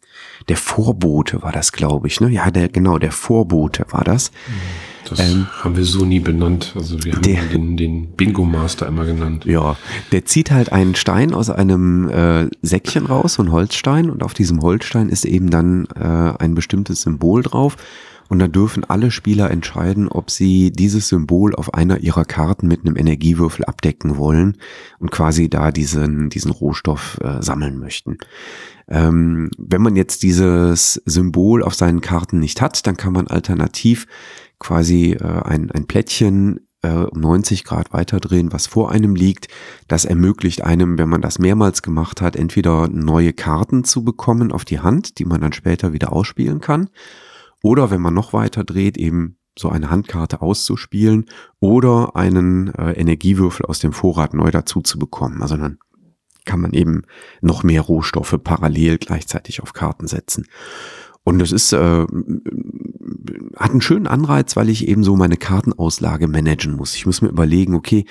der 0.48 0.56
Vorbote 0.56 1.42
war 1.42 1.50
das, 1.50 1.72
glaube 1.72 2.06
ich. 2.06 2.20
Ne? 2.20 2.28
Ja, 2.28 2.50
der 2.52 2.68
genau, 2.68 2.98
der 2.98 3.12
Vorbote 3.12 3.86
war 3.90 4.04
das. 4.04 4.30
Mhm 4.46 4.91
das 5.08 5.20
ähm, 5.20 5.46
haben 5.62 5.76
wir 5.76 5.84
so 5.84 6.04
nie 6.04 6.20
benannt. 6.20 6.72
Also 6.74 7.02
wir 7.04 7.12
haben 7.14 7.22
der, 7.22 7.42
den, 7.44 7.76
den 7.76 8.12
Bingo 8.12 8.44
Master 8.44 8.86
immer 8.86 9.04
genannt. 9.04 9.44
Ja, 9.44 9.76
der 10.12 10.24
zieht 10.24 10.50
halt 10.50 10.72
einen 10.72 10.94
Stein 10.94 11.34
aus 11.34 11.50
einem 11.50 12.08
äh, 12.08 12.48
Säckchen 12.62 13.06
raus, 13.06 13.34
so 13.34 13.42
ein 13.42 13.52
Holzstein, 13.52 14.10
und 14.10 14.22
auf 14.22 14.34
diesem 14.34 14.62
Holzstein 14.62 15.08
ist 15.08 15.24
eben 15.24 15.50
dann 15.50 15.86
äh, 15.94 16.32
ein 16.38 16.54
bestimmtes 16.54 17.02
Symbol 17.02 17.42
drauf. 17.42 17.76
Und 18.28 18.38
dann 18.38 18.50
dürfen 18.50 18.84
alle 18.84 19.10
Spieler 19.10 19.50
entscheiden, 19.50 20.08
ob 20.08 20.30
sie 20.30 20.70
dieses 20.70 21.08
Symbol 21.08 21.54
auf 21.54 21.74
einer 21.74 21.98
ihrer 21.98 22.24
Karten 22.24 22.66
mit 22.66 22.80
einem 22.80 22.96
Energiewürfel 22.96 23.66
abdecken 23.66 24.16
wollen 24.16 24.56
und 25.00 25.10
quasi 25.10 25.50
da 25.50 25.70
diesen, 25.70 26.30
diesen 26.30 26.50
Rohstoff 26.50 27.18
äh, 27.20 27.42
sammeln 27.42 27.78
möchten. 27.78 28.16
Ähm, 28.88 29.50
wenn 29.58 29.82
man 29.82 29.96
jetzt 29.96 30.22
dieses 30.22 30.94
Symbol 31.04 31.62
auf 31.62 31.74
seinen 31.74 32.00
Karten 32.00 32.38
nicht 32.38 32.62
hat, 32.62 32.86
dann 32.86 32.96
kann 32.96 33.12
man 33.12 33.26
alternativ 33.26 34.06
quasi 34.62 35.12
äh, 35.12 35.24
ein, 35.24 35.70
ein 35.70 35.86
Plättchen 35.86 36.60
äh, 36.82 36.88
um 36.90 37.20
90 37.20 37.64
Grad 37.64 37.92
weiterdrehen, 37.92 38.52
was 38.52 38.66
vor 38.66 38.90
einem 38.90 39.14
liegt. 39.14 39.48
Das 39.88 40.04
ermöglicht 40.04 40.62
einem, 40.62 40.98
wenn 40.98 41.08
man 41.08 41.20
das 41.20 41.38
mehrmals 41.38 41.82
gemacht 41.82 42.20
hat, 42.22 42.36
entweder 42.36 42.88
neue 42.88 43.32
Karten 43.32 43.84
zu 43.84 44.04
bekommen 44.04 44.52
auf 44.52 44.64
die 44.64 44.80
Hand, 44.80 45.18
die 45.18 45.24
man 45.24 45.40
dann 45.40 45.52
später 45.52 45.92
wieder 45.92 46.12
ausspielen 46.12 46.60
kann. 46.60 46.88
Oder 47.62 47.90
wenn 47.90 48.00
man 48.00 48.14
noch 48.14 48.32
weiter 48.32 48.64
dreht, 48.64 48.96
eben 48.96 49.36
so 49.58 49.68
eine 49.68 49.90
Handkarte 49.90 50.40
auszuspielen 50.40 51.26
oder 51.60 52.16
einen 52.16 52.74
äh, 52.74 52.92
Energiewürfel 52.92 53.66
aus 53.66 53.80
dem 53.80 53.92
Vorrat 53.92 54.32
neu 54.32 54.50
dazu 54.50 54.80
zu 54.80 54.98
bekommen. 54.98 55.42
Also 55.42 55.56
dann 55.56 55.78
kann 56.44 56.60
man 56.60 56.72
eben 56.72 57.02
noch 57.40 57.62
mehr 57.62 57.82
Rohstoffe 57.82 58.36
parallel 58.42 58.98
gleichzeitig 58.98 59.62
auf 59.62 59.72
Karten 59.72 60.06
setzen. 60.06 60.46
Und 61.24 61.38
das 61.38 61.52
ist, 61.52 61.72
äh, 61.72 62.06
hat 63.56 63.70
einen 63.70 63.80
schönen 63.80 64.06
Anreiz, 64.06 64.56
weil 64.56 64.68
ich 64.68 64.88
eben 64.88 65.04
so 65.04 65.16
meine 65.16 65.36
Kartenauslage 65.36 66.28
managen 66.28 66.76
muss. 66.76 66.94
Ich 66.94 67.06
muss 67.06 67.22
mir 67.22 67.28
überlegen, 67.28 67.74
okay, 67.74 68.04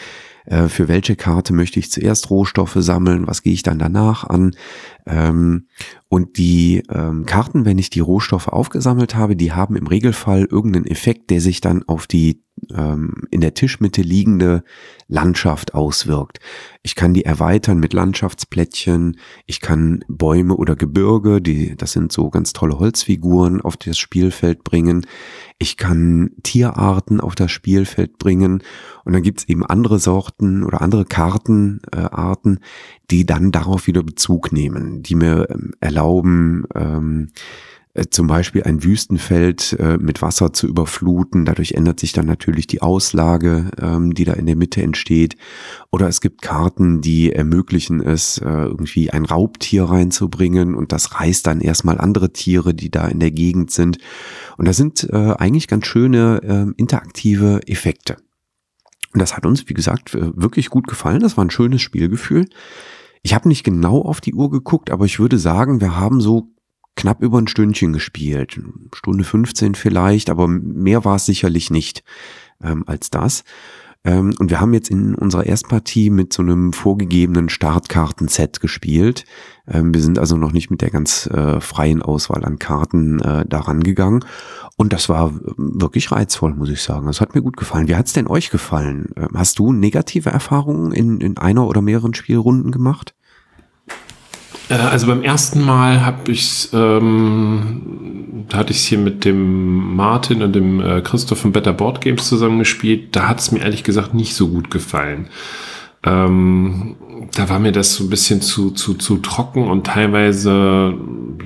äh, 0.51 0.67
für 0.67 0.89
welche 0.89 1.15
Karte 1.15 1.53
möchte 1.53 1.79
ich 1.79 1.91
zuerst 1.91 2.29
Rohstoffe 2.29 2.75
sammeln, 2.75 3.25
was 3.25 3.41
gehe 3.41 3.53
ich 3.53 3.63
dann 3.63 3.79
danach 3.79 4.25
an. 4.25 4.53
Ähm, 5.05 5.67
und 6.09 6.37
die 6.37 6.83
ähm, 6.89 7.25
Karten, 7.25 7.63
wenn 7.63 7.77
ich 7.77 7.89
die 7.89 8.01
Rohstoffe 8.01 8.49
aufgesammelt 8.49 9.15
habe, 9.15 9.37
die 9.37 9.53
haben 9.53 9.77
im 9.77 9.87
Regelfall 9.87 10.43
irgendeinen 10.43 10.87
Effekt, 10.87 11.29
der 11.29 11.39
sich 11.39 11.61
dann 11.61 11.83
auf 11.83 12.05
die 12.05 12.43
ähm, 12.75 13.23
in 13.31 13.39
der 13.39 13.53
Tischmitte 13.53 14.01
liegende 14.01 14.63
Landschaft 15.07 15.73
auswirkt. 15.73 16.39
Ich 16.83 16.95
kann 16.95 17.13
die 17.13 17.23
erweitern 17.23 17.79
mit 17.79 17.93
Landschaftsplättchen, 17.93 19.17
ich 19.45 19.61
kann 19.61 20.03
Bäume 20.09 20.55
oder 20.55 20.75
Gebirge, 20.75 21.41
die, 21.41 21.75
das 21.77 21.93
sind 21.93 22.11
so 22.11 22.29
ganz 22.29 22.51
tolle 22.51 22.77
Holzfiguren, 22.77 23.61
auf 23.61 23.77
das 23.77 23.97
Spielfeld 23.97 24.65
bringen. 24.65 25.05
Ich 25.62 25.78
kann 25.78 26.32
Tierarten 26.41 27.21
auf 27.21 27.36
das 27.36 27.52
Spielfeld 27.52 28.17
bringen. 28.17 28.63
Und 29.06 29.13
dann 29.13 29.21
gibt's 29.21 29.43
eben 29.43 29.63
andere 29.63 30.00
Sorten 30.00 30.63
oder 30.63 30.82
andere 30.82 31.06
Kartenarten, 31.06 32.58
äh, 32.58 32.60
die 33.12 33.28
dann 33.28 33.52
darauf 33.52 33.86
wieder 33.86 34.02
Bezug 34.02 34.52
nehmen, 34.52 35.04
die 35.04 35.13
mir 35.13 35.52
ähm, 35.52 35.74
erlauben, 35.80 36.63
ähm, 36.74 37.28
äh, 37.28 37.70
zum 38.10 38.27
Beispiel 38.27 38.63
ein 38.63 38.84
Wüstenfeld 38.84 39.73
äh, 39.73 39.97
mit 39.97 40.21
Wasser 40.21 40.54
zu 40.54 40.67
überfluten. 40.67 41.43
Dadurch 41.45 41.73
ändert 41.73 41.99
sich 41.99 42.13
dann 42.13 42.25
natürlich 42.25 42.67
die 42.67 42.82
Auslage, 42.82 43.71
ähm, 43.80 44.13
die 44.13 44.23
da 44.23 44.34
in 44.34 44.45
der 44.45 44.56
Mitte 44.56 44.82
entsteht. 44.82 45.36
Oder 45.91 46.08
es 46.08 46.21
gibt 46.21 46.41
Karten, 46.41 47.01
die 47.01 47.34
ermöglichen 47.34 48.01
es, 48.01 48.38
äh, 48.38 48.47
irgendwie 48.47 49.12
ein 49.12 49.25
Raubtier 49.25 49.84
reinzubringen 49.86 50.75
und 50.75 50.91
das 50.91 51.19
reißt 51.19 51.45
dann 51.45 51.60
erstmal 51.60 51.99
andere 51.99 52.32
Tiere, 52.32 52.73
die 52.73 52.91
da 52.91 53.08
in 53.08 53.19
der 53.19 53.32
Gegend 53.32 53.71
sind. 53.71 53.97
Und 54.58 54.67
da 54.67 54.73
sind 54.73 55.08
äh, 55.12 55.34
eigentlich 55.38 55.67
ganz 55.67 55.86
schöne 55.86 56.41
äh, 56.43 56.73
interaktive 56.80 57.60
Effekte. 57.67 58.17
Und 59.13 59.19
das 59.19 59.36
hat 59.36 59.45
uns, 59.45 59.67
wie 59.67 59.73
gesagt, 59.73 60.15
äh, 60.15 60.32
wirklich 60.36 60.69
gut 60.69 60.88
gefallen. 60.88 61.19
Das 61.19 61.36
war 61.36 61.43
ein 61.43 61.51
schönes 61.51 61.82
Spielgefühl. 61.82 62.47
Ich 63.21 63.36
habe 63.36 63.49
nicht 63.49 63.63
genau 63.63 64.01
auf 64.01 64.21
die 64.21 64.34
Uhr 64.34 64.49
geguckt, 64.49 64.89
aber 64.89 65.06
ich 65.06 65.19
würde 65.19 65.38
sagen, 65.38 65.82
wir 65.82 65.99
haben 65.99 66.21
so 66.21 66.47
knapp 66.95 67.21
über 67.21 67.38
ein 67.38 67.47
Stündchen 67.47 67.93
gespielt. 67.93 68.60
Stunde 68.93 69.23
15 69.23 69.75
vielleicht, 69.75 70.30
aber 70.30 70.47
mehr 70.47 71.06
war 71.06 71.15
es 71.15 71.25
sicherlich 71.25 71.69
nicht 71.71 72.04
ähm, 72.63 72.84
als 72.88 73.10
das. 73.10 73.43
Ähm, 74.04 74.34
und 74.39 74.49
wir 74.49 74.60
haben 74.60 74.73
jetzt 74.73 74.89
in 74.89 75.13
unserer 75.13 75.45
Erstpartie 75.45 76.10
mit 76.10 76.34
so 76.34 76.41
einem 76.41 76.73
vorgegebenen 76.73 77.49
Startkartenset 77.49 78.60
gespielt. 78.60 79.25
Ähm, 79.67 79.93
wir 79.93 80.01
sind 80.01 80.17
also 80.17 80.38
noch 80.38 80.51
nicht 80.51 80.71
mit 80.71 80.82
der 80.82 80.89
ganz 80.89 81.27
äh, 81.27 81.62
freien 81.62 82.01
Auswahl 82.01 82.43
an 82.43 82.58
Karten 82.58 83.19
äh, 83.19 83.45
daran 83.45 83.82
gegangen. 83.82 84.25
Und 84.75 84.91
das 84.93 85.08
war 85.10 85.34
wirklich 85.58 86.12
reizvoll, 86.12 86.56
muss 86.56 86.69
ich 86.69 86.82
sagen. 86.82 87.06
Das 87.06 87.21
hat 87.21 87.36
mir 87.36 87.43
gut 87.43 87.58
gefallen. 87.58 87.88
Wie 87.88 87.95
hat's 87.95 88.13
denn 88.13 88.27
euch 88.27 88.49
gefallen? 88.49 89.10
Ähm, 89.15 89.30
hast 89.36 89.60
du 89.60 89.71
negative 89.71 90.32
Erfahrungen 90.32 90.91
in, 90.91 91.21
in 91.21 91.38
einer 91.38 91.67
oder 91.67 91.82
mehreren 91.82 92.15
Spielrunden 92.15 92.71
gemacht? 92.71 93.13
Äh, 94.71 94.75
also 94.75 95.07
beim 95.07 95.21
ersten 95.21 95.63
Mal 95.63 96.05
habe 96.05 96.31
ich 96.31 96.69
ähm, 96.73 98.21
da 98.51 98.57
hatte 98.57 98.71
ich 98.71 98.81
hier 98.81 98.97
mit 98.97 99.23
dem 99.23 99.95
Martin 99.95 100.41
und 100.41 100.53
dem 100.53 100.81
äh, 100.81 101.01
Christoph 101.01 101.39
von 101.39 101.51
Better 101.51 101.73
Board 101.73 102.01
Games 102.01 102.27
zusammengespielt. 102.27 103.15
Da 103.15 103.29
hat 103.29 103.39
es 103.39 103.51
mir 103.51 103.60
ehrlich 103.60 103.84
gesagt 103.84 104.13
nicht 104.13 104.36
so 104.36 104.49
gut 104.49 104.69
gefallen. 104.71 105.27
Ähm, 106.03 106.95
da 107.36 107.47
war 107.47 107.60
mir 107.60 107.71
das 107.71 107.93
so 107.93 108.03
ein 108.03 108.10
bisschen 108.10 108.41
zu, 108.41 108.71
zu, 108.71 108.95
zu 108.95 109.17
trocken 109.17 109.67
und 109.67 109.86
teilweise, 109.86 110.95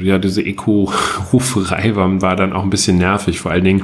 ja, 0.01 0.17
diese 0.17 0.41
Eco-Ruferei 0.41 1.95
war, 1.95 2.21
war 2.21 2.35
dann 2.35 2.53
auch 2.53 2.63
ein 2.63 2.69
bisschen 2.69 2.97
nervig. 2.97 3.39
Vor 3.39 3.51
allen 3.51 3.65
Dingen, 3.65 3.83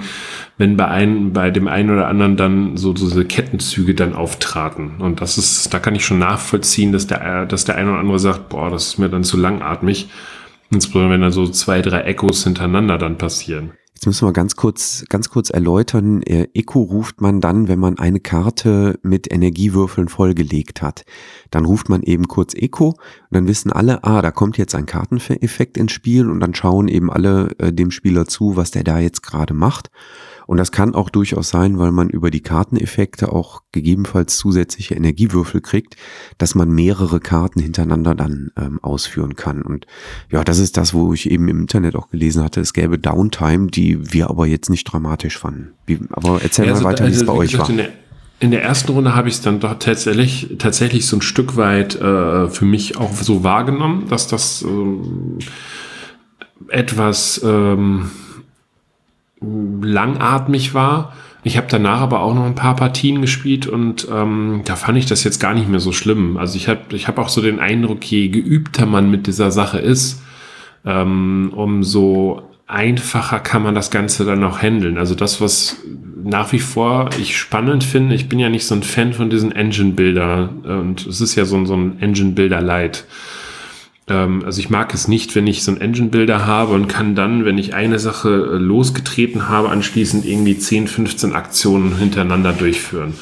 wenn 0.61 0.77
bei 0.77 0.87
einem, 0.87 1.33
bei 1.33 1.49
dem 1.49 1.67
einen 1.67 1.89
oder 1.89 2.07
anderen 2.07 2.37
dann 2.37 2.77
so 2.77 2.93
diese 2.93 3.25
Kettenzüge 3.25 3.95
dann 3.95 4.13
auftraten. 4.13 4.97
Und 4.99 5.19
das 5.19 5.39
ist, 5.39 5.73
da 5.73 5.79
kann 5.79 5.95
ich 5.95 6.05
schon 6.05 6.19
nachvollziehen, 6.19 6.91
dass 6.91 7.07
der, 7.07 7.47
dass 7.47 7.65
der 7.65 7.77
eine 7.77 7.89
oder 7.89 7.99
andere 7.99 8.19
sagt, 8.19 8.49
boah, 8.49 8.69
das 8.69 8.89
ist 8.89 8.99
mir 8.99 9.09
dann 9.09 9.23
zu 9.23 9.37
langatmig. 9.37 10.11
Insbesondere 10.69 11.13
wenn 11.13 11.21
da 11.21 11.31
so 11.31 11.47
zwei, 11.47 11.81
drei 11.81 12.01
Echos 12.01 12.43
hintereinander 12.43 12.99
dann 12.99 13.17
passieren. 13.17 13.71
Jetzt 13.95 14.05
müssen 14.05 14.27
wir 14.27 14.33
ganz 14.33 14.55
kurz, 14.55 15.03
ganz 15.09 15.29
kurz 15.29 15.49
erläutern. 15.49 16.21
Äh, 16.21 16.47
Echo 16.53 16.81
ruft 16.81 17.21
man 17.21 17.41
dann, 17.41 17.67
wenn 17.67 17.79
man 17.79 17.97
eine 17.97 18.19
Karte 18.19 18.99
mit 19.01 19.31
Energiewürfeln 19.33 20.09
vollgelegt 20.09 20.83
hat. 20.83 21.05
Dann 21.49 21.65
ruft 21.65 21.89
man 21.89 22.03
eben 22.03 22.27
kurz 22.27 22.53
Echo 22.53 22.89
und 22.89 22.97
dann 23.31 23.47
wissen 23.47 23.71
alle, 23.71 24.03
ah, 24.03 24.21
da 24.21 24.29
kommt 24.29 24.59
jetzt 24.59 24.75
ein 24.75 24.85
Karteneffekt 24.85 25.77
ins 25.77 25.91
Spiel 25.91 26.29
und 26.29 26.39
dann 26.39 26.53
schauen 26.53 26.87
eben 26.87 27.11
alle 27.11 27.49
äh, 27.57 27.73
dem 27.73 27.89
Spieler 27.89 28.27
zu, 28.27 28.55
was 28.55 28.69
der 28.69 28.83
da 28.83 28.99
jetzt 28.99 29.23
gerade 29.23 29.55
macht. 29.55 29.89
Und 30.47 30.57
das 30.57 30.71
kann 30.71 30.95
auch 30.95 31.09
durchaus 31.09 31.49
sein, 31.49 31.79
weil 31.79 31.91
man 31.91 32.09
über 32.09 32.31
die 32.31 32.41
Karteneffekte 32.41 33.31
auch 33.31 33.61
gegebenenfalls 33.71 34.37
zusätzliche 34.37 34.95
Energiewürfel 34.95 35.61
kriegt, 35.61 35.95
dass 36.37 36.55
man 36.55 36.69
mehrere 36.69 37.19
Karten 37.19 37.59
hintereinander 37.61 38.15
dann 38.15 38.51
ähm, 38.57 38.79
ausführen 38.81 39.35
kann. 39.35 39.61
Und 39.61 39.87
ja, 40.31 40.43
das 40.43 40.59
ist 40.59 40.77
das, 40.77 40.93
wo 40.93 41.13
ich 41.13 41.29
eben 41.29 41.47
im 41.47 41.61
Internet 41.61 41.95
auch 41.95 42.09
gelesen 42.09 42.43
hatte, 42.43 42.61
es 42.61 42.73
gäbe 42.73 42.97
Downtime, 42.97 43.67
die 43.67 44.13
wir 44.13 44.29
aber 44.29 44.47
jetzt 44.47 44.69
nicht 44.69 44.85
dramatisch 44.85 45.37
fanden. 45.37 45.73
Wie, 45.85 45.99
aber 46.11 46.41
erzähl 46.41 46.65
ja, 46.65 46.71
also, 46.71 46.83
mal 46.83 46.91
weiter, 46.91 47.05
also, 47.05 47.15
wie 47.15 47.21
es 47.21 47.25
bei 47.25 47.33
euch 47.33 47.57
war. 47.57 47.69
In 48.39 48.49
der 48.49 48.63
ersten 48.63 48.91
Runde 48.91 49.13
habe 49.13 49.29
ich 49.29 49.35
es 49.35 49.41
dann 49.41 49.59
doch 49.59 49.77
tatsächlich, 49.77 50.55
tatsächlich 50.57 51.05
so 51.05 51.17
ein 51.17 51.21
Stück 51.21 51.57
weit 51.57 51.93
äh, 51.95 52.49
für 52.49 52.65
mich 52.65 52.97
auch 52.97 53.13
so 53.13 53.43
wahrgenommen, 53.43 54.07
dass 54.09 54.25
das 54.27 54.63
äh, 54.63 54.67
etwas 56.69 57.39
ähm, 57.43 58.09
langatmig 59.41 60.73
war. 60.73 61.13
Ich 61.43 61.57
habe 61.57 61.67
danach 61.69 62.01
aber 62.01 62.21
auch 62.21 62.35
noch 62.35 62.45
ein 62.45 62.55
paar 62.55 62.75
Partien 62.75 63.21
gespielt 63.21 63.65
und 63.65 64.07
ähm, 64.11 64.61
da 64.65 64.75
fand 64.75 64.97
ich 64.97 65.07
das 65.07 65.23
jetzt 65.23 65.39
gar 65.39 65.55
nicht 65.55 65.67
mehr 65.67 65.79
so 65.79 65.91
schlimm. 65.91 66.37
Also 66.37 66.55
ich 66.55 66.67
habe 66.67 66.81
ich 66.95 67.07
hab 67.07 67.17
auch 67.17 67.29
so 67.29 67.41
den 67.41 67.59
Eindruck, 67.59 68.03
je 68.05 68.29
geübter 68.29 68.85
man 68.85 69.09
mit 69.09 69.25
dieser 69.25 69.49
Sache 69.49 69.79
ist, 69.79 70.21
ähm, 70.85 71.51
umso 71.55 72.43
einfacher 72.67 73.39
kann 73.39 73.63
man 73.63 73.75
das 73.75 73.89
Ganze 73.89 74.23
dann 74.23 74.43
auch 74.43 74.61
handeln. 74.61 74.97
Also 74.97 75.15
das, 75.15 75.41
was 75.41 75.77
nach 76.23 76.51
wie 76.51 76.59
vor 76.59 77.09
ich 77.19 77.37
spannend 77.37 77.83
finde, 77.83 78.13
ich 78.13 78.29
bin 78.29 78.39
ja 78.39 78.49
nicht 78.49 78.65
so 78.65 78.75
ein 78.75 78.83
Fan 78.83 79.13
von 79.13 79.29
diesen 79.29 79.51
Engine-Builder 79.51 80.49
und 80.63 81.05
es 81.07 81.19
ist 81.21 81.35
ja 81.35 81.45
so, 81.45 81.65
so 81.65 81.75
ein 81.75 81.99
Engine-Builder-Light. 81.99 83.03
Ähm, 83.03 83.07
also 84.13 84.59
ich 84.59 84.69
mag 84.69 84.93
es 84.93 85.07
nicht, 85.07 85.35
wenn 85.35 85.47
ich 85.47 85.63
so 85.63 85.71
einen 85.71 85.81
Engine-Builder 85.81 86.45
habe 86.45 86.73
und 86.73 86.87
kann 86.87 87.15
dann, 87.15 87.45
wenn 87.45 87.57
ich 87.57 87.73
eine 87.73 87.99
Sache 87.99 88.29
äh, 88.29 88.57
losgetreten 88.57 89.47
habe, 89.47 89.69
anschließend 89.69 90.25
irgendwie 90.25 90.57
10, 90.57 90.87
15 90.87 91.33
Aktionen 91.33 91.97
hintereinander 91.97 92.53
durchführen. 92.53 93.13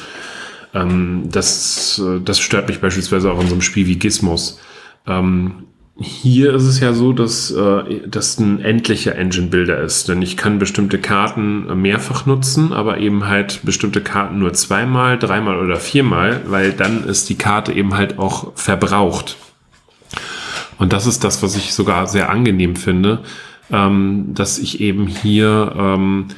Ähm, 0.74 1.24
das, 1.30 2.02
äh, 2.04 2.20
das 2.20 2.40
stört 2.40 2.68
mich 2.68 2.80
beispielsweise 2.80 3.30
auch 3.32 3.40
in 3.40 3.48
so 3.48 3.54
einem 3.54 3.62
Spiel 3.62 3.86
wie 3.86 3.98
Gizmos. 3.98 4.58
Ähm, 5.06 5.64
hier 6.02 6.54
ist 6.54 6.64
es 6.64 6.80
ja 6.80 6.94
so, 6.94 7.12
dass 7.12 7.50
äh, 7.50 8.00
das 8.06 8.38
ein 8.38 8.60
endlicher 8.60 9.16
Engine-Builder 9.16 9.80
ist, 9.80 10.08
denn 10.08 10.22
ich 10.22 10.38
kann 10.38 10.58
bestimmte 10.58 10.98
Karten 10.98 11.82
mehrfach 11.82 12.24
nutzen, 12.24 12.72
aber 12.72 12.98
eben 12.98 13.26
halt 13.28 13.60
bestimmte 13.64 14.00
Karten 14.00 14.38
nur 14.38 14.54
zweimal, 14.54 15.18
dreimal 15.18 15.58
oder 15.58 15.76
viermal, 15.76 16.40
weil 16.46 16.72
dann 16.72 17.04
ist 17.04 17.28
die 17.28 17.36
Karte 17.36 17.72
eben 17.72 17.94
halt 17.94 18.18
auch 18.18 18.52
verbraucht. 18.54 19.36
Und 20.80 20.94
das 20.94 21.06
ist 21.06 21.24
das, 21.24 21.42
was 21.42 21.56
ich 21.56 21.74
sogar 21.74 22.06
sehr 22.06 22.30
angenehm 22.30 22.74
finde, 22.74 23.20
ähm, 23.70 24.30
dass 24.32 24.58
ich 24.58 24.80
eben 24.80 25.06
hier 25.06 25.74
ähm, 25.78 26.28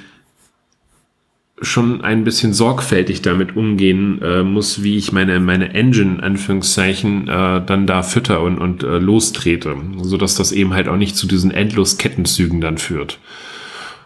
schon 1.60 2.00
ein 2.00 2.24
bisschen 2.24 2.52
sorgfältig 2.52 3.22
damit 3.22 3.56
umgehen 3.56 4.20
äh, 4.20 4.42
muss, 4.42 4.82
wie 4.82 4.96
ich 4.96 5.12
meine, 5.12 5.38
meine 5.38 5.72
Engine, 5.74 6.20
Anführungszeichen, 6.20 7.28
äh, 7.28 7.64
dann 7.64 7.86
da 7.86 8.02
fütter 8.02 8.42
und, 8.42 8.58
und 8.58 8.82
äh, 8.82 8.98
lostrete, 8.98 9.76
so 10.02 10.16
dass 10.16 10.34
das 10.34 10.50
eben 10.50 10.74
halt 10.74 10.88
auch 10.88 10.96
nicht 10.96 11.16
zu 11.16 11.28
diesen 11.28 11.52
endlos 11.52 11.96
Kettenzügen 11.96 12.60
dann 12.60 12.78
führt. 12.78 13.20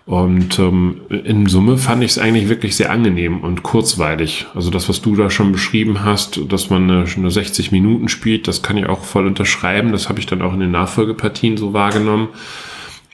Und 0.07 0.61
ähm, 0.61 1.01
in 1.11 1.47
Summe 1.47 1.79
fand 1.79 2.05
ich 2.05 2.13
es 2.13 2.19
eigentlich 2.19 2.49
wirklich 2.49 2.77
sehr 2.77 2.93
angenehm 2.93 3.41
und 3.41 3.65
kurzweilig. 3.65 4.47
Also 4.55 4.71
das, 4.71 4.89
was 4.89 5.03
du 5.03 5.17
da 5.17 5.31
schon 5.31 5.51
beschrieben 5.51 6.05
hast, 6.05 6.41
dass 6.49 6.71
man 6.71 6.89
eine, 6.89 7.05
eine 7.17 7.31
60 7.31 7.73
Minuten 7.73 8.09
spielt, 8.09 8.47
das 8.47 8.63
kann 8.63 8.77
ich 8.77 8.87
auch 8.87 9.03
voll 9.03 9.27
unterschreiben. 9.27 9.91
Das 9.91 10.09
habe 10.09 10.21
ich 10.21 10.27
dann 10.27 10.43
auch 10.43 10.55
in 10.55 10.61
den 10.61 10.71
Nachfolgepartien 10.71 11.57
so 11.57 11.73
wahrgenommen. 11.73 12.29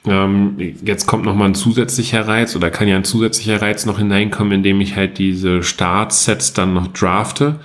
Ähm, 0.04 0.56
jetzt 0.84 1.06
kommt 1.06 1.24
noch 1.24 1.34
mal 1.34 1.46
ein 1.46 1.54
zusätzlicher 1.54 2.28
Reiz 2.28 2.56
oder 2.56 2.70
kann 2.70 2.88
ja 2.88 2.96
ein 2.96 3.04
zusätzlicher 3.04 3.62
Reiz 3.62 3.86
noch 3.86 3.96
hineinkommen, 3.96 4.52
indem 4.52 4.82
ich 4.82 4.94
halt 4.94 5.16
diese 5.16 5.62
Startsets 5.62 6.52
dann 6.52 6.74
noch 6.74 6.88
drafte. 6.88 7.60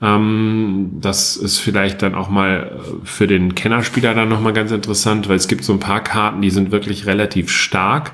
Ähm, 0.00 0.90
das 1.00 1.36
ist 1.36 1.58
vielleicht 1.58 2.02
dann 2.02 2.14
auch 2.14 2.28
mal 2.28 2.78
äh, 2.78 3.06
für 3.06 3.26
den 3.26 3.56
Kennerspieler 3.56 4.14
dann 4.14 4.28
noch 4.28 4.40
mal 4.40 4.52
ganz 4.52 4.70
interessant, 4.70 5.28
weil 5.28 5.34
es 5.34 5.48
gibt 5.48 5.64
so 5.64 5.72
ein 5.72 5.80
paar 5.80 6.04
Karten, 6.04 6.42
die 6.42 6.50
sind 6.50 6.70
wirklich 6.70 7.06
relativ 7.06 7.50
stark. 7.50 8.12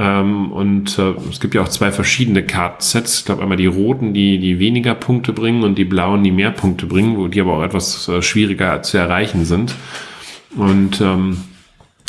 Ähm, 0.00 0.50
und 0.50 0.98
äh, 0.98 1.12
es 1.30 1.40
gibt 1.40 1.54
ja 1.54 1.60
auch 1.60 1.68
zwei 1.68 1.92
verschiedene 1.92 2.42
Kartensets. 2.42 3.18
Ich 3.18 3.24
glaube 3.26 3.42
einmal 3.42 3.58
die 3.58 3.66
roten, 3.66 4.14
die, 4.14 4.38
die 4.38 4.58
weniger 4.58 4.94
Punkte 4.94 5.34
bringen 5.34 5.62
und 5.62 5.76
die 5.76 5.84
blauen, 5.84 6.24
die 6.24 6.30
mehr 6.30 6.52
Punkte 6.52 6.86
bringen, 6.86 7.18
wo 7.18 7.28
die 7.28 7.38
aber 7.38 7.58
auch 7.58 7.62
etwas 7.62 8.08
äh, 8.08 8.22
schwieriger 8.22 8.80
zu 8.80 8.96
erreichen 8.96 9.44
sind. 9.44 9.74
Und 10.56 11.02
ähm, 11.02 11.36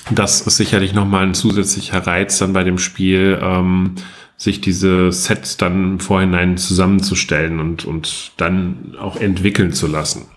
das 0.09 0.39
ist 0.39 0.55
sicherlich 0.55 0.93
nochmal 0.93 1.25
ein 1.25 1.33
zusätzlicher 1.33 2.07
Reiz 2.07 2.37
dann 2.37 2.53
bei 2.53 2.63
dem 2.63 2.77
Spiel, 2.77 3.37
ähm, 3.41 3.95
sich 4.37 4.61
diese 4.61 5.11
Sets 5.11 5.57
dann 5.57 5.83
im 5.83 5.99
Vorhinein 5.99 6.57
zusammenzustellen 6.57 7.59
und, 7.59 7.83
und 7.83 8.31
dann 8.37 8.95
auch 8.99 9.17
entwickeln 9.17 9.73
zu 9.73 9.87
lassen. 9.87 10.27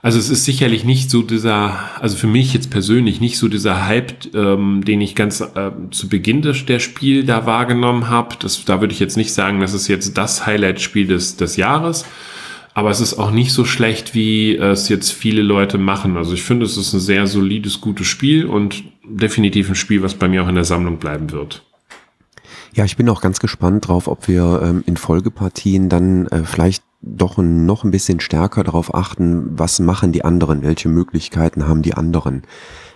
Also 0.00 0.18
es 0.18 0.30
ist 0.30 0.44
sicherlich 0.44 0.84
nicht 0.84 1.10
so 1.10 1.22
dieser, 1.22 1.76
also 2.00 2.16
für 2.16 2.28
mich 2.28 2.54
jetzt 2.54 2.70
persönlich 2.70 3.20
nicht 3.20 3.36
so 3.36 3.48
dieser 3.48 3.86
Hype, 3.86 4.32
ähm, 4.32 4.84
den 4.84 5.00
ich 5.00 5.16
ganz 5.16 5.40
äh, 5.40 5.72
zu 5.90 6.08
Beginn 6.08 6.40
des, 6.40 6.64
der 6.66 6.78
Spiel 6.78 7.24
da 7.24 7.46
wahrgenommen 7.46 8.08
habe. 8.08 8.36
Das, 8.38 8.64
da 8.64 8.80
würde 8.80 8.94
ich 8.94 9.00
jetzt 9.00 9.16
nicht 9.16 9.32
sagen, 9.32 9.60
das 9.60 9.74
ist 9.74 9.88
jetzt 9.88 10.16
das 10.16 10.46
Highlight-Spiel 10.46 11.08
des, 11.08 11.36
des 11.36 11.56
Jahres. 11.56 12.04
Aber 12.74 12.90
es 12.90 13.00
ist 13.00 13.18
auch 13.18 13.32
nicht 13.32 13.50
so 13.50 13.64
schlecht, 13.64 14.14
wie 14.14 14.54
es 14.54 14.88
jetzt 14.88 15.10
viele 15.10 15.42
Leute 15.42 15.78
machen. 15.78 16.16
Also 16.16 16.32
ich 16.32 16.44
finde, 16.44 16.64
es 16.64 16.76
ist 16.76 16.92
ein 16.92 17.00
sehr 17.00 17.26
solides, 17.26 17.80
gutes 17.80 18.06
Spiel 18.06 18.46
und 18.46 18.84
definitiv 19.04 19.68
ein 19.68 19.74
Spiel, 19.74 20.02
was 20.02 20.14
bei 20.14 20.28
mir 20.28 20.44
auch 20.44 20.48
in 20.48 20.54
der 20.54 20.62
Sammlung 20.62 20.98
bleiben 20.98 21.32
wird. 21.32 21.64
Ja, 22.78 22.84
ich 22.84 22.96
bin 22.96 23.08
auch 23.08 23.20
ganz 23.20 23.40
gespannt 23.40 23.88
drauf, 23.88 24.06
ob 24.06 24.28
wir 24.28 24.60
ähm, 24.62 24.84
in 24.86 24.96
Folgepartien 24.96 25.88
dann 25.88 26.28
äh, 26.28 26.44
vielleicht 26.44 26.84
doch 27.00 27.36
noch 27.36 27.82
ein 27.82 27.90
bisschen 27.90 28.20
stärker 28.20 28.62
darauf 28.62 28.94
achten, 28.94 29.58
was 29.58 29.80
machen 29.80 30.12
die 30.12 30.24
anderen, 30.24 30.62
welche 30.62 30.88
Möglichkeiten 30.88 31.66
haben 31.66 31.82
die 31.82 31.94
anderen. 31.94 32.44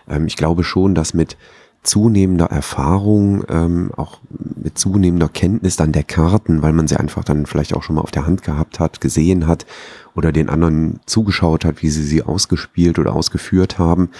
Ähm, 0.08 0.28
ich 0.28 0.36
glaube 0.36 0.62
schon, 0.62 0.94
dass 0.94 1.14
mit 1.14 1.36
zunehmender 1.82 2.46
Erfahrung, 2.46 3.42
ähm, 3.48 3.90
auch 3.96 4.20
mit 4.30 4.78
zunehmender 4.78 5.28
Kenntnis 5.28 5.74
dann 5.74 5.90
der 5.90 6.04
Karten, 6.04 6.62
weil 6.62 6.72
man 6.72 6.86
sie 6.86 6.96
einfach 6.96 7.24
dann 7.24 7.44
vielleicht 7.44 7.74
auch 7.74 7.82
schon 7.82 7.96
mal 7.96 8.02
auf 8.02 8.12
der 8.12 8.24
Hand 8.24 8.44
gehabt 8.44 8.78
hat, 8.78 9.00
gesehen 9.00 9.48
hat 9.48 9.66
oder 10.14 10.30
den 10.30 10.48
anderen 10.48 11.00
zugeschaut 11.06 11.64
hat, 11.64 11.82
wie 11.82 11.90
sie 11.90 12.04
sie 12.04 12.22
ausgespielt 12.22 13.00
oder 13.00 13.16
ausgeführt 13.16 13.80
haben, 13.80 14.10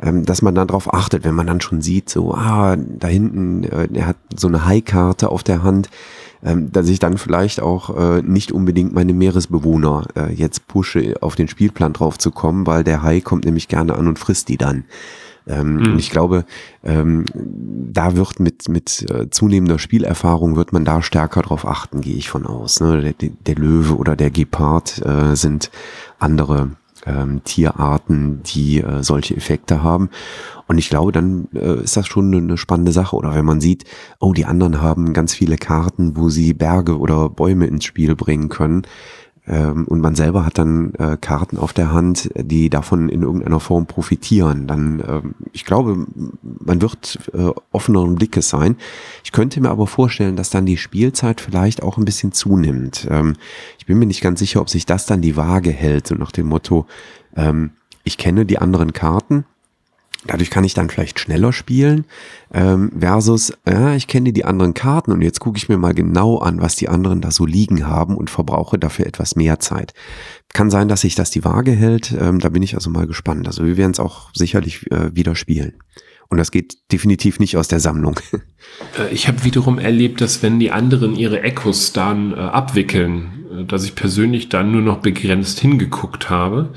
ähm, 0.00 0.24
dass 0.24 0.42
man 0.42 0.54
dann 0.54 0.68
darauf 0.68 0.92
achtet, 0.92 1.24
wenn 1.24 1.34
man 1.34 1.46
dann 1.46 1.60
schon 1.60 1.82
sieht, 1.82 2.08
so, 2.08 2.34
ah, 2.34 2.76
da 2.76 3.08
hinten, 3.08 3.64
äh, 3.64 3.88
er 3.92 4.06
hat 4.08 4.16
so 4.34 4.48
eine 4.48 4.64
High-Karte 4.64 5.30
auf 5.30 5.42
der 5.42 5.62
Hand, 5.62 5.90
ähm, 6.42 6.70
dass 6.70 6.88
ich 6.88 6.98
dann 6.98 7.18
vielleicht 7.18 7.60
auch 7.60 7.96
äh, 7.96 8.22
nicht 8.22 8.52
unbedingt 8.52 8.94
meine 8.94 9.12
Meeresbewohner 9.12 10.06
äh, 10.14 10.32
jetzt 10.32 10.68
pushe, 10.68 11.16
auf 11.20 11.34
den 11.34 11.48
Spielplan 11.48 11.92
drauf 11.92 12.18
zu 12.18 12.30
kommen, 12.30 12.66
weil 12.66 12.84
der 12.84 13.02
Hai 13.02 13.20
kommt 13.20 13.44
nämlich 13.44 13.68
gerne 13.68 13.96
an 13.96 14.06
und 14.06 14.18
frisst 14.18 14.48
die 14.48 14.56
dann. 14.56 14.84
Ähm, 15.48 15.76
mhm. 15.76 15.92
Und 15.92 15.98
ich 15.98 16.10
glaube, 16.10 16.44
ähm, 16.84 17.24
da 17.34 18.14
wird 18.14 18.38
mit, 18.38 18.68
mit 18.68 19.10
äh, 19.10 19.30
zunehmender 19.30 19.78
Spielerfahrung 19.78 20.56
wird 20.56 20.72
man 20.72 20.84
da 20.84 21.02
stärker 21.02 21.42
drauf 21.42 21.66
achten, 21.66 22.02
gehe 22.02 22.16
ich 22.16 22.28
von 22.28 22.46
aus. 22.46 22.80
Ne? 22.80 23.14
Der, 23.14 23.30
der 23.30 23.54
Löwe 23.54 23.96
oder 23.96 24.14
der 24.14 24.30
Gepard 24.30 25.04
äh, 25.04 25.34
sind 25.34 25.70
andere 26.18 26.72
ähm, 27.08 27.42
Tierarten, 27.44 28.42
die 28.44 28.80
äh, 28.80 29.02
solche 29.02 29.36
Effekte 29.36 29.82
haben. 29.82 30.10
Und 30.66 30.78
ich 30.78 30.90
glaube, 30.90 31.12
dann 31.12 31.48
äh, 31.54 31.82
ist 31.82 31.96
das 31.96 32.06
schon 32.06 32.34
eine 32.34 32.58
spannende 32.58 32.92
Sache. 32.92 33.16
Oder 33.16 33.34
wenn 33.34 33.44
man 33.44 33.60
sieht, 33.60 33.84
oh, 34.20 34.32
die 34.32 34.44
anderen 34.44 34.82
haben 34.82 35.14
ganz 35.14 35.34
viele 35.34 35.56
Karten, 35.56 36.16
wo 36.16 36.28
sie 36.28 36.52
Berge 36.52 36.98
oder 36.98 37.30
Bäume 37.30 37.66
ins 37.66 37.84
Spiel 37.84 38.14
bringen 38.14 38.50
können, 38.50 38.82
ähm, 39.48 39.86
und 39.86 40.00
man 40.00 40.14
selber 40.14 40.44
hat 40.44 40.58
dann 40.58 40.92
äh, 40.94 41.16
Karten 41.18 41.56
auf 41.56 41.72
der 41.72 41.90
Hand, 41.90 42.30
die 42.36 42.68
davon 42.68 43.08
in 43.08 43.22
irgendeiner 43.22 43.60
Form 43.60 43.86
profitieren, 43.86 44.66
dann, 44.66 45.02
ähm, 45.06 45.34
ich 45.52 45.64
glaube, 45.64 46.06
man 46.42 46.82
wird 46.82 47.18
äh, 47.32 47.50
offeneren 47.72 48.14
Blickes 48.16 48.50
sein. 48.50 48.76
Ich 49.24 49.32
könnte 49.32 49.60
mir 49.60 49.70
aber 49.70 49.86
vorstellen, 49.86 50.36
dass 50.36 50.50
dann 50.50 50.66
die 50.66 50.76
Spielzeit 50.76 51.40
vielleicht 51.40 51.82
auch 51.82 51.96
ein 51.96 52.04
bisschen 52.04 52.32
zunimmt. 52.32 53.08
Ähm, 53.10 53.34
ich 53.78 53.86
bin 53.86 53.98
mir 53.98 54.06
nicht 54.06 54.20
ganz 54.20 54.38
sicher, 54.38 54.60
ob 54.60 54.68
sich 54.68 54.84
das 54.84 55.06
dann 55.06 55.22
die 55.22 55.36
Waage 55.36 55.70
hält, 55.70 56.06
so 56.08 56.14
nach 56.14 56.32
dem 56.32 56.46
Motto, 56.46 56.86
ähm, 57.34 57.70
ich 58.04 58.18
kenne 58.18 58.44
die 58.44 58.58
anderen 58.58 58.92
Karten, 58.92 59.44
Dadurch 60.26 60.50
kann 60.50 60.64
ich 60.64 60.74
dann 60.74 60.90
vielleicht 60.90 61.20
schneller 61.20 61.52
spielen 61.52 62.04
ähm, 62.52 62.90
versus, 62.98 63.52
ja, 63.66 63.94
ich 63.94 64.08
kenne 64.08 64.32
die 64.32 64.44
anderen 64.44 64.74
Karten 64.74 65.12
und 65.12 65.22
jetzt 65.22 65.38
gucke 65.38 65.58
ich 65.58 65.68
mir 65.68 65.78
mal 65.78 65.94
genau 65.94 66.38
an, 66.38 66.60
was 66.60 66.74
die 66.74 66.88
anderen 66.88 67.20
da 67.20 67.30
so 67.30 67.46
liegen 67.46 67.86
haben 67.86 68.16
und 68.16 68.28
verbrauche 68.28 68.78
dafür 68.78 69.06
etwas 69.06 69.36
mehr 69.36 69.60
Zeit. 69.60 69.94
Kann 70.52 70.70
sein, 70.70 70.88
dass 70.88 71.02
sich 71.02 71.14
das 71.14 71.30
die 71.30 71.44
Waage 71.44 71.70
hält. 71.70 72.12
Ähm, 72.18 72.40
da 72.40 72.48
bin 72.48 72.64
ich 72.64 72.74
also 72.74 72.90
mal 72.90 73.06
gespannt. 73.06 73.46
Also 73.46 73.64
wir 73.64 73.76
werden 73.76 73.92
es 73.92 74.00
auch 74.00 74.30
sicherlich 74.34 74.90
äh, 74.90 75.14
wieder 75.14 75.36
spielen. 75.36 75.74
Und 76.28 76.38
das 76.38 76.50
geht 76.50 76.76
definitiv 76.92 77.38
nicht 77.38 77.56
aus 77.56 77.68
der 77.68 77.80
Sammlung. 77.80 78.18
Äh, 78.98 79.14
ich 79.14 79.28
habe 79.28 79.44
wiederum 79.44 79.78
erlebt, 79.78 80.20
dass 80.20 80.42
wenn 80.42 80.58
die 80.58 80.70
anderen 80.70 81.16
ihre 81.16 81.42
Echos 81.42 81.94
dann 81.94 82.32
äh, 82.32 82.36
abwickeln, 82.36 83.46
äh, 83.50 83.64
dass 83.64 83.84
ich 83.84 83.94
persönlich 83.94 84.50
dann 84.50 84.72
nur 84.72 84.82
noch 84.82 84.98
begrenzt 84.98 85.60
hingeguckt 85.60 86.28
habe. 86.28 86.64
Und 86.64 86.74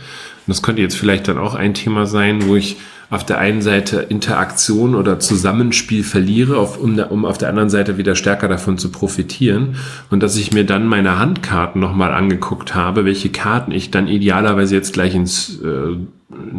das 0.47 0.61
könnte 0.61 0.81
jetzt 0.81 0.95
vielleicht 0.95 1.27
dann 1.27 1.37
auch 1.37 1.53
ein 1.53 1.73
Thema 1.73 2.05
sein, 2.05 2.47
wo 2.47 2.55
ich 2.55 2.77
auf 3.11 3.25
der 3.25 3.39
einen 3.39 3.61
Seite 3.61 3.97
Interaktion 3.97 4.95
oder 4.95 5.19
Zusammenspiel 5.19 6.01
verliere, 6.01 6.57
auf, 6.57 6.79
um, 6.79 6.97
um 6.97 7.25
auf 7.25 7.37
der 7.37 7.49
anderen 7.49 7.69
Seite 7.69 7.97
wieder 7.97 8.15
stärker 8.15 8.47
davon 8.47 8.77
zu 8.77 8.89
profitieren. 8.89 9.75
Und 10.09 10.23
dass 10.23 10.37
ich 10.37 10.53
mir 10.53 10.65
dann 10.65 10.87
meine 10.87 11.19
Handkarten 11.19 11.81
nochmal 11.81 12.13
angeguckt 12.13 12.73
habe, 12.73 13.03
welche 13.03 13.29
Karten 13.29 13.73
ich 13.73 13.91
dann 13.91 14.07
idealerweise 14.07 14.75
jetzt 14.75 14.93
gleich 14.93 15.13
ins, 15.13 15.59
äh, 15.61 15.97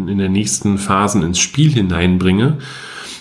in 0.06 0.18
der 0.18 0.28
nächsten 0.28 0.76
Phasen 0.76 1.22
ins 1.22 1.38
Spiel 1.38 1.72
hineinbringe. 1.72 2.58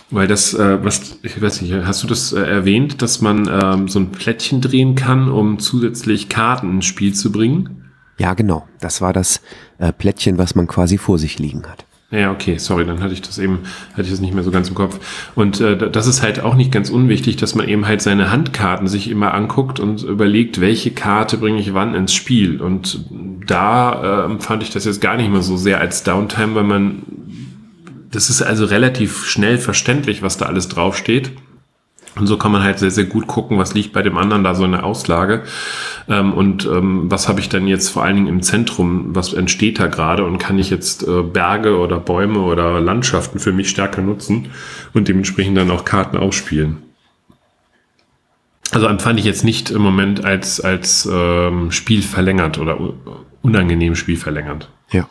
Weil 0.09 0.27
das, 0.27 0.53
äh, 0.53 0.83
was, 0.83 1.17
ich 1.23 1.41
weiß 1.41 1.61
nicht, 1.61 1.73
hast 1.73 2.03
du 2.03 2.07
das 2.07 2.33
äh, 2.33 2.41
erwähnt, 2.41 3.01
dass 3.01 3.21
man 3.21 3.49
ähm, 3.49 3.87
so 3.87 3.99
ein 3.99 4.11
Plättchen 4.11 4.59
drehen 4.59 4.95
kann, 4.95 5.31
um 5.31 5.57
zusätzlich 5.57 6.27
Karten 6.27 6.69
ins 6.69 6.85
Spiel 6.85 7.13
zu 7.13 7.31
bringen? 7.31 7.93
Ja, 8.17 8.33
genau. 8.33 8.67
Das 8.81 8.99
war 8.99 9.13
das 9.13 9.39
äh, 9.77 9.93
Plättchen, 9.93 10.37
was 10.37 10.53
man 10.53 10.67
quasi 10.67 10.97
vor 10.97 11.17
sich 11.17 11.39
liegen 11.39 11.63
hat. 11.65 11.85
Ja, 12.11 12.29
okay, 12.31 12.57
sorry, 12.57 12.85
dann 12.85 13.01
hatte 13.01 13.13
ich 13.13 13.21
das 13.21 13.39
eben, 13.39 13.59
hatte 13.93 14.03
ich 14.03 14.09
das 14.09 14.19
nicht 14.19 14.33
mehr 14.33 14.43
so 14.43 14.51
ganz 14.51 14.67
im 14.67 14.75
Kopf. 14.75 14.99
Und 15.33 15.61
äh, 15.61 15.89
das 15.89 16.07
ist 16.07 16.21
halt 16.21 16.41
auch 16.41 16.55
nicht 16.55 16.69
ganz 16.69 16.89
unwichtig, 16.89 17.37
dass 17.37 17.55
man 17.55 17.69
eben 17.69 17.87
halt 17.87 18.01
seine 18.01 18.29
Handkarten 18.29 18.89
sich 18.89 19.09
immer 19.09 19.33
anguckt 19.33 19.79
und 19.79 20.03
überlegt, 20.03 20.59
welche 20.59 20.91
Karte 20.91 21.37
bringe 21.37 21.59
ich 21.59 21.73
wann 21.73 21.95
ins 21.95 22.13
Spiel. 22.13 22.61
Und 22.61 23.05
da 23.47 24.25
äh, 24.25 24.39
fand 24.41 24.61
ich 24.61 24.71
das 24.71 24.83
jetzt 24.83 24.99
gar 24.99 25.15
nicht 25.15 25.31
mehr 25.31 25.41
so 25.41 25.55
sehr 25.55 25.79
als 25.79 26.03
Downtime, 26.03 26.53
weil 26.55 26.65
man, 26.65 27.03
das 28.11 28.29
ist 28.29 28.41
also 28.41 28.65
relativ 28.65 29.25
schnell 29.25 29.57
verständlich, 29.57 30.21
was 30.21 30.35
da 30.35 30.47
alles 30.47 30.67
draufsteht. 30.67 31.31
Und 32.15 32.27
so 32.27 32.37
kann 32.37 32.51
man 32.51 32.63
halt 32.63 32.77
sehr, 32.77 32.91
sehr 32.91 33.05
gut 33.05 33.27
gucken, 33.27 33.57
was 33.57 33.73
liegt 33.73 33.93
bei 33.93 34.01
dem 34.01 34.17
anderen 34.17 34.43
da 34.43 34.53
so 34.53 34.65
in 34.65 34.73
der 34.73 34.83
Auslage. 34.83 35.43
Ähm, 36.09 36.33
und 36.33 36.65
ähm, 36.65 37.09
was 37.09 37.29
habe 37.29 37.39
ich 37.39 37.47
dann 37.47 37.67
jetzt 37.67 37.89
vor 37.89 38.03
allen 38.03 38.15
Dingen 38.15 38.27
im 38.27 38.41
Zentrum, 38.41 39.15
was 39.15 39.33
entsteht 39.33 39.79
da 39.79 39.87
gerade 39.87 40.25
und 40.25 40.37
kann 40.37 40.59
ich 40.59 40.69
jetzt 40.69 41.07
äh, 41.07 41.21
Berge 41.21 41.77
oder 41.77 41.99
Bäume 41.99 42.39
oder 42.39 42.81
Landschaften 42.81 43.39
für 43.39 43.53
mich 43.53 43.69
stärker 43.69 44.01
nutzen 44.01 44.49
und 44.93 45.07
dementsprechend 45.07 45.57
dann 45.57 45.71
auch 45.71 45.85
Karten 45.85 46.17
ausspielen. 46.17 46.77
Also 48.71 48.87
empfand 48.87 49.19
ich 49.19 49.25
jetzt 49.25 49.43
nicht 49.43 49.69
im 49.69 49.81
Moment 49.81 50.23
als, 50.23 50.61
als 50.61 51.07
ähm, 51.11 51.71
Spiel 51.71 52.01
verlängert 52.01 52.57
oder 52.57 52.77
unangenehm 53.41 53.95
Spiel 53.95 54.17
verlängert. 54.17 54.69
Ja. 54.91 55.07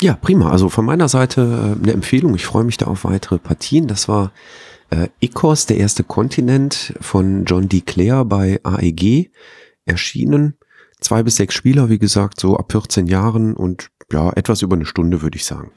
Ja, 0.00 0.14
prima. 0.14 0.50
Also 0.50 0.68
von 0.68 0.84
meiner 0.84 1.08
Seite 1.08 1.76
äh, 1.76 1.82
eine 1.82 1.92
Empfehlung. 1.92 2.34
Ich 2.34 2.46
freue 2.46 2.64
mich 2.64 2.76
da 2.76 2.86
auf 2.86 3.04
weitere 3.04 3.38
Partien. 3.38 3.86
Das 3.86 4.08
war 4.08 4.30
äh, 4.90 5.08
Ecos, 5.20 5.66
der 5.66 5.78
erste 5.78 6.04
Kontinent 6.04 6.94
von 7.00 7.44
John 7.44 7.68
D. 7.68 7.80
Clare 7.80 8.24
bei 8.24 8.60
AEG 8.62 9.30
erschienen. 9.84 10.54
Zwei 11.00 11.22
bis 11.22 11.36
sechs 11.36 11.54
Spieler, 11.54 11.88
wie 11.88 11.98
gesagt, 11.98 12.40
so 12.40 12.56
ab 12.56 12.72
14 12.72 13.06
Jahren 13.06 13.54
und 13.54 13.90
ja, 14.12 14.32
etwas 14.32 14.62
über 14.62 14.76
eine 14.76 14.86
Stunde, 14.86 15.22
würde 15.22 15.36
ich 15.36 15.44
sagen. 15.44 15.70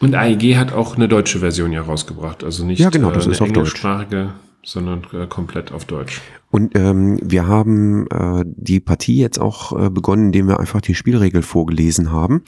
Und 0.00 0.14
AEG 0.14 0.56
hat 0.56 0.72
auch 0.72 0.96
eine 0.96 1.08
deutsche 1.08 1.38
Version 1.40 1.72
ja 1.72 1.82
rausgebracht, 1.82 2.42
also 2.42 2.64
nicht 2.64 2.78
ja, 2.78 2.90
genau, 2.90 3.10
das 3.10 3.26
äh, 3.26 3.30
ist 3.30 3.42
auf 3.42 3.52
Deutsch. 3.52 3.82
sondern 4.62 5.06
äh, 5.12 5.26
komplett 5.26 5.72
auf 5.72 5.84
Deutsch. 5.84 6.20
Und 6.50 6.76
ähm, 6.76 7.18
wir 7.22 7.46
haben 7.46 8.06
äh, 8.08 8.44
die 8.44 8.80
Partie 8.80 9.18
jetzt 9.18 9.38
auch 9.38 9.78
äh, 9.78 9.90
begonnen, 9.90 10.26
indem 10.26 10.48
wir 10.48 10.58
einfach 10.58 10.80
die 10.80 10.94
Spielregel 10.94 11.42
vorgelesen 11.42 12.12
haben. 12.12 12.42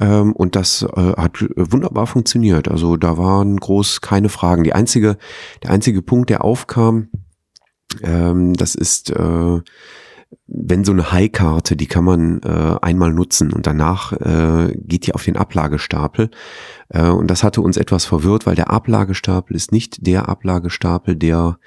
Ähm, 0.00 0.32
und 0.32 0.56
das 0.56 0.82
äh, 0.82 1.12
hat 1.16 1.44
wunderbar 1.56 2.06
funktioniert. 2.06 2.68
Also 2.68 2.96
da 2.96 3.16
waren 3.16 3.56
groß 3.56 4.00
keine 4.00 4.28
Fragen. 4.28 4.64
Die 4.64 4.72
einzige, 4.72 5.16
der 5.62 5.70
einzige 5.70 6.02
Punkt, 6.02 6.30
der 6.30 6.44
aufkam, 6.44 7.08
ähm, 8.02 8.54
das 8.54 8.74
ist, 8.74 9.10
äh, 9.10 9.60
wenn 10.46 10.84
so 10.84 10.92
eine 10.92 11.10
High-Karte, 11.10 11.76
die 11.76 11.86
kann 11.86 12.04
man 12.04 12.40
äh, 12.42 12.76
einmal 12.82 13.12
nutzen 13.12 13.52
und 13.52 13.66
danach 13.66 14.12
äh, 14.12 14.74
geht 14.76 15.06
die 15.06 15.14
auf 15.14 15.24
den 15.24 15.36
Ablagestapel. 15.36 16.30
Äh, 16.88 17.08
und 17.08 17.28
das 17.30 17.42
hatte 17.42 17.60
uns 17.60 17.76
etwas 17.76 18.04
verwirrt, 18.04 18.46
weil 18.46 18.54
der 18.54 18.70
Ablagestapel 18.70 19.56
ist 19.56 19.72
nicht 19.72 20.06
der 20.06 20.28
Ablagestapel, 20.28 21.16
der 21.16 21.58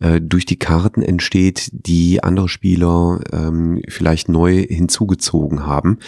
äh, 0.00 0.20
durch 0.20 0.46
die 0.46 0.58
Karten 0.58 1.02
entsteht, 1.02 1.70
die 1.72 2.22
andere 2.22 2.48
Spieler 2.48 3.20
ähm, 3.32 3.82
vielleicht 3.88 4.28
neu 4.28 4.64
hinzugezogen 4.68 5.66
haben. 5.66 5.98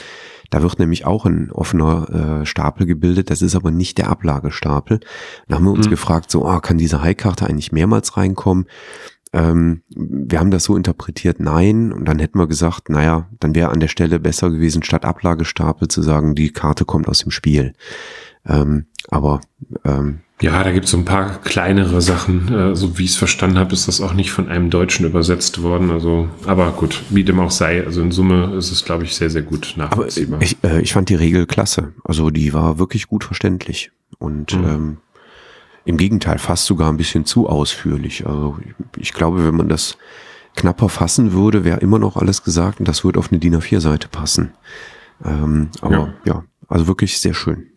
Da 0.50 0.62
wird 0.62 0.78
nämlich 0.78 1.04
auch 1.04 1.26
ein 1.26 1.50
offener 1.50 2.40
äh, 2.40 2.46
Stapel 2.46 2.86
gebildet, 2.86 3.30
das 3.30 3.42
ist 3.42 3.54
aber 3.54 3.70
nicht 3.70 3.98
der 3.98 4.08
Ablagestapel. 4.08 5.00
Da 5.46 5.56
haben 5.56 5.64
wir 5.64 5.72
uns 5.72 5.86
mhm. 5.86 5.90
gefragt, 5.90 6.30
so, 6.30 6.46
ah, 6.46 6.60
kann 6.60 6.78
diese 6.78 7.02
High-Karte 7.02 7.46
eigentlich 7.46 7.72
mehrmals 7.72 8.16
reinkommen? 8.16 8.66
Ähm, 9.32 9.82
wir 9.88 10.40
haben 10.40 10.50
das 10.50 10.64
so 10.64 10.76
interpretiert, 10.76 11.40
nein. 11.40 11.92
Und 11.92 12.06
dann 12.06 12.18
hätten 12.18 12.38
wir 12.38 12.46
gesagt, 12.46 12.88
naja, 12.88 13.28
dann 13.40 13.54
wäre 13.54 13.70
an 13.70 13.80
der 13.80 13.88
Stelle 13.88 14.20
besser 14.20 14.50
gewesen, 14.50 14.82
statt 14.82 15.04
Ablagestapel 15.04 15.88
zu 15.88 16.02
sagen, 16.02 16.34
die 16.34 16.50
Karte 16.50 16.84
kommt 16.84 17.08
aus 17.08 17.20
dem 17.20 17.30
Spiel. 17.30 17.74
Ähm, 18.46 18.86
aber 19.10 19.40
ähm, 19.84 20.20
ja, 20.40 20.62
da 20.62 20.70
gibt 20.70 20.84
es 20.84 20.92
so 20.92 20.96
ein 20.96 21.04
paar 21.04 21.40
kleinere 21.40 22.00
Sachen. 22.00 22.52
Äh, 22.52 22.76
so 22.76 22.96
wie 22.96 23.04
ich 23.04 23.10
es 23.10 23.16
verstanden 23.16 23.58
habe, 23.58 23.72
ist 23.72 23.88
das 23.88 24.00
auch 24.00 24.14
nicht 24.14 24.30
von 24.30 24.48
einem 24.48 24.70
Deutschen 24.70 25.04
übersetzt 25.04 25.62
worden. 25.62 25.90
Also, 25.90 26.28
aber 26.46 26.70
gut, 26.70 27.02
wie 27.10 27.24
dem 27.24 27.40
auch 27.40 27.50
sei. 27.50 27.84
Also 27.84 28.00
in 28.00 28.12
Summe 28.12 28.54
ist 28.56 28.70
es, 28.70 28.84
glaube 28.84 29.04
ich, 29.04 29.16
sehr, 29.16 29.30
sehr 29.30 29.42
gut 29.42 29.74
nachvollziehbar. 29.76 30.36
Aber 30.36 30.44
ich, 30.44 30.56
äh, 30.62 30.80
ich 30.80 30.92
fand 30.92 31.08
die 31.08 31.16
Regel 31.16 31.46
klasse. 31.46 31.92
Also 32.04 32.30
die 32.30 32.52
war 32.54 32.78
wirklich 32.78 33.08
gut 33.08 33.24
verständlich. 33.24 33.90
Und 34.18 34.56
mhm. 34.56 34.64
ähm, 34.64 34.96
im 35.88 35.96
Gegenteil, 35.96 36.38
fast 36.38 36.66
sogar 36.66 36.92
ein 36.92 36.98
bisschen 36.98 37.24
zu 37.24 37.48
ausführlich. 37.48 38.26
Also 38.26 38.58
ich, 38.98 39.14
glaube, 39.14 39.46
wenn 39.46 39.56
man 39.56 39.70
das 39.70 39.96
knapper 40.54 40.90
fassen 40.90 41.32
würde, 41.32 41.64
wäre 41.64 41.80
immer 41.80 41.98
noch 41.98 42.18
alles 42.18 42.44
gesagt 42.44 42.78
und 42.78 42.86
das 42.86 43.04
würde 43.04 43.18
auf 43.18 43.32
eine 43.32 43.38
DIN 43.38 43.56
A4-Seite 43.56 44.08
passen. 44.08 44.52
Ähm, 45.24 45.70
aber 45.80 45.94
ja. 45.94 46.14
ja, 46.26 46.44
also 46.68 46.88
wirklich 46.88 47.18
sehr 47.18 47.32
schön. 47.32 47.68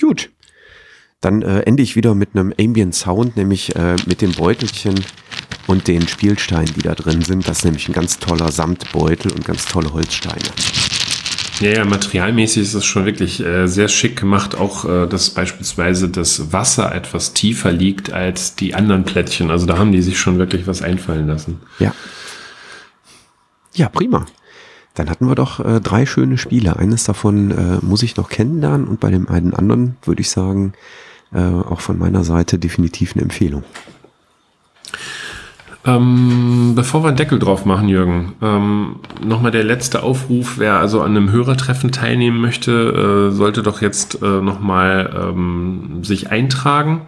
Gut. 0.00 0.32
Dann 1.20 1.42
äh, 1.42 1.60
ende 1.60 1.84
ich 1.84 1.94
wieder 1.94 2.16
mit 2.16 2.30
einem 2.34 2.52
Ambient 2.58 2.96
Sound, 2.96 3.36
nämlich 3.36 3.76
äh, 3.76 3.94
mit 4.06 4.22
dem 4.22 4.32
Beutelchen 4.32 4.96
und 5.68 5.86
den 5.86 6.08
Spielsteinen, 6.08 6.74
die 6.74 6.82
da 6.82 6.96
drin 6.96 7.22
sind. 7.22 7.46
Das 7.46 7.58
ist 7.58 7.64
nämlich 7.64 7.88
ein 7.88 7.92
ganz 7.92 8.18
toller 8.18 8.50
Samtbeutel 8.50 9.30
und 9.30 9.44
ganz 9.44 9.66
tolle 9.66 9.92
Holzsteine. 9.92 10.89
Ja, 11.60 11.70
ja, 11.70 11.84
materialmäßig 11.84 12.62
ist 12.62 12.74
es 12.74 12.86
schon 12.86 13.04
wirklich 13.04 13.44
äh, 13.44 13.66
sehr 13.66 13.88
schick 13.88 14.18
gemacht. 14.18 14.54
Auch, 14.54 14.86
äh, 14.86 15.06
dass 15.06 15.30
beispielsweise 15.30 16.08
das 16.08 16.52
Wasser 16.52 16.94
etwas 16.94 17.34
tiefer 17.34 17.70
liegt 17.70 18.12
als 18.12 18.54
die 18.54 18.74
anderen 18.74 19.04
Plättchen. 19.04 19.50
Also 19.50 19.66
da 19.66 19.76
haben 19.76 19.92
die 19.92 20.00
sich 20.00 20.18
schon 20.18 20.38
wirklich 20.38 20.66
was 20.66 20.80
einfallen 20.80 21.26
lassen. 21.26 21.60
Ja. 21.78 21.94
Ja, 23.74 23.90
prima. 23.90 24.24
Dann 24.94 25.10
hatten 25.10 25.26
wir 25.26 25.34
doch 25.34 25.60
äh, 25.60 25.80
drei 25.80 26.06
schöne 26.06 26.38
Spiele. 26.38 26.76
Eines 26.76 27.04
davon 27.04 27.50
äh, 27.50 27.78
muss 27.84 28.02
ich 28.02 28.16
noch 28.16 28.30
kennenlernen 28.30 28.88
und 28.88 28.98
bei 28.98 29.10
dem 29.10 29.28
einen 29.28 29.52
anderen 29.52 29.96
würde 30.02 30.22
ich 30.22 30.30
sagen, 30.30 30.72
äh, 31.32 31.40
auch 31.40 31.80
von 31.80 31.98
meiner 31.98 32.24
Seite 32.24 32.58
definitiv 32.58 33.12
eine 33.14 33.22
Empfehlung. 33.22 33.64
Ähm, 35.84 36.72
bevor 36.74 37.02
wir 37.02 37.08
einen 37.08 37.16
Deckel 37.16 37.38
drauf 37.38 37.64
machen, 37.64 37.88
Jürgen, 37.88 38.34
ähm, 38.42 38.96
nochmal 39.24 39.50
der 39.50 39.64
letzte 39.64 40.02
Aufruf, 40.02 40.58
wer 40.58 40.78
also 40.78 41.00
an 41.00 41.16
einem 41.16 41.32
Hörertreffen 41.32 41.90
teilnehmen 41.90 42.38
möchte, 42.38 43.30
äh, 43.30 43.34
sollte 43.34 43.62
doch 43.62 43.80
jetzt 43.80 44.22
äh, 44.22 44.42
nochmal 44.42 45.32
ähm, 45.32 46.04
sich 46.04 46.30
eintragen. 46.30 47.02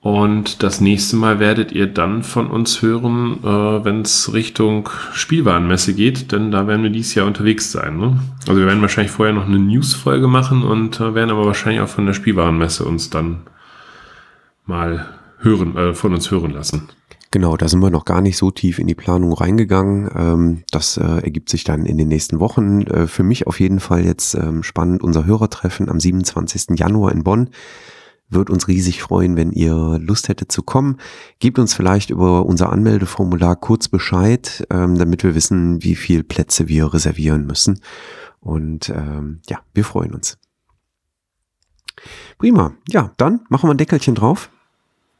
Und 0.00 0.62
das 0.62 0.80
nächste 0.80 1.16
Mal 1.16 1.40
werdet 1.40 1.72
ihr 1.72 1.86
dann 1.86 2.22
von 2.22 2.48
uns 2.48 2.82
hören, 2.82 3.38
äh, 3.42 3.84
wenn 3.84 4.02
es 4.02 4.32
Richtung 4.32 4.90
Spielwarenmesse 5.12 5.94
geht, 5.94 6.30
denn 6.30 6.50
da 6.50 6.66
werden 6.66 6.82
wir 6.82 6.90
dieses 6.90 7.14
Jahr 7.14 7.26
unterwegs 7.26 7.72
sein. 7.72 7.98
Ne? 7.98 8.20
Also 8.46 8.60
wir 8.60 8.66
werden 8.66 8.82
wahrscheinlich 8.82 9.10
vorher 9.10 9.34
noch 9.34 9.46
eine 9.46 9.58
News-Folge 9.58 10.28
machen 10.28 10.62
und 10.62 11.00
äh, 11.00 11.14
werden 11.14 11.30
aber 11.30 11.46
wahrscheinlich 11.46 11.80
auch 11.80 11.88
von 11.88 12.06
der 12.06 12.12
Spielwarenmesse 12.12 12.84
uns 12.84 13.10
dann 13.10 13.40
mal 14.66 15.06
hören, 15.38 15.76
äh, 15.76 15.94
von 15.94 16.14
uns 16.14 16.30
hören 16.30 16.52
lassen. 16.52 16.88
Genau, 17.30 17.58
da 17.58 17.68
sind 17.68 17.80
wir 17.80 17.90
noch 17.90 18.06
gar 18.06 18.22
nicht 18.22 18.38
so 18.38 18.50
tief 18.50 18.78
in 18.78 18.86
die 18.86 18.94
Planung 18.94 19.34
reingegangen. 19.34 20.10
Ähm, 20.14 20.62
das 20.70 20.96
äh, 20.96 21.02
ergibt 21.02 21.50
sich 21.50 21.62
dann 21.62 21.84
in 21.84 21.98
den 21.98 22.08
nächsten 22.08 22.40
Wochen. 22.40 22.82
Äh, 22.82 23.06
für 23.06 23.22
mich 23.22 23.46
auf 23.46 23.60
jeden 23.60 23.80
Fall 23.80 24.04
jetzt 24.04 24.34
ähm, 24.34 24.62
spannend 24.62 25.02
unser 25.02 25.26
Hörertreffen 25.26 25.90
am 25.90 26.00
27. 26.00 26.78
Januar 26.78 27.12
in 27.12 27.24
Bonn. 27.24 27.50
Wird 28.30 28.48
uns 28.48 28.68
riesig 28.68 29.02
freuen, 29.02 29.36
wenn 29.36 29.52
ihr 29.52 29.98
Lust 30.00 30.28
hättet 30.28 30.52
zu 30.52 30.62
kommen. 30.62 30.98
Gebt 31.38 31.58
uns 31.58 31.74
vielleicht 31.74 32.08
über 32.10 32.46
unser 32.46 32.70
Anmeldeformular 32.70 33.56
kurz 33.56 33.88
Bescheid, 33.88 34.66
ähm, 34.70 34.96
damit 34.96 35.22
wir 35.22 35.34
wissen, 35.34 35.82
wie 35.82 35.96
viel 35.96 36.24
Plätze 36.24 36.68
wir 36.68 36.92
reservieren 36.92 37.46
müssen. 37.46 37.80
Und 38.40 38.88
ja, 38.88 39.58
wir 39.74 39.84
freuen 39.84 40.14
uns. 40.14 40.38
Prima. 42.38 42.72
Ja, 42.88 43.12
dann 43.16 43.40
machen 43.48 43.68
wir 43.68 43.74
ein 43.74 43.78
Deckelchen 43.78 44.14
drauf. 44.14 44.48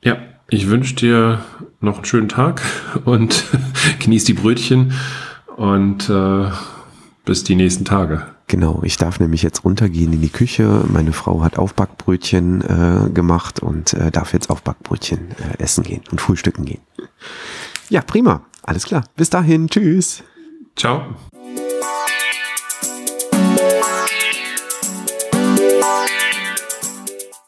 Ja, 0.03 0.17
ich 0.51 0.69
wünsche 0.69 0.95
dir 0.95 1.45
noch 1.81 1.97
einen 1.97 2.05
schönen 2.05 2.29
Tag 2.29 2.63
und 3.05 3.45
genieß 4.01 4.25
die 4.25 4.35
Brötchen 4.35 4.93
und 5.57 6.09
äh, 6.09 6.51
bis 7.25 7.45
die 7.45 7.55
nächsten 7.55 7.85
Tage. 7.85 8.27
Genau, 8.47 8.81
ich 8.83 8.97
darf 8.97 9.21
nämlich 9.21 9.43
jetzt 9.43 9.65
runtergehen 9.65 10.15
in 10.15 10.23
die 10.23 10.31
Küche. 10.31 10.83
Meine 10.91 11.13
Frau 11.13 11.43
hat 11.43 11.59
Aufbackbrötchen 11.59 12.63
äh, 12.63 13.11
gemacht 13.11 13.61
und 13.61 13.93
äh, 13.93 14.11
darf 14.11 14.33
jetzt 14.33 14.49
Aufbackbrötchen 14.49 15.33
äh, 15.33 15.63
essen 15.63 15.85
gehen 15.85 16.01
und 16.11 16.21
frühstücken 16.21 16.65
gehen. 16.65 16.81
Ja, 17.91 18.01
prima. 18.01 18.43
Alles 18.63 18.85
klar. 18.85 19.05
Bis 19.17 19.29
dahin. 19.29 19.69
Tschüss. 19.69 20.23
Ciao. 20.77 21.15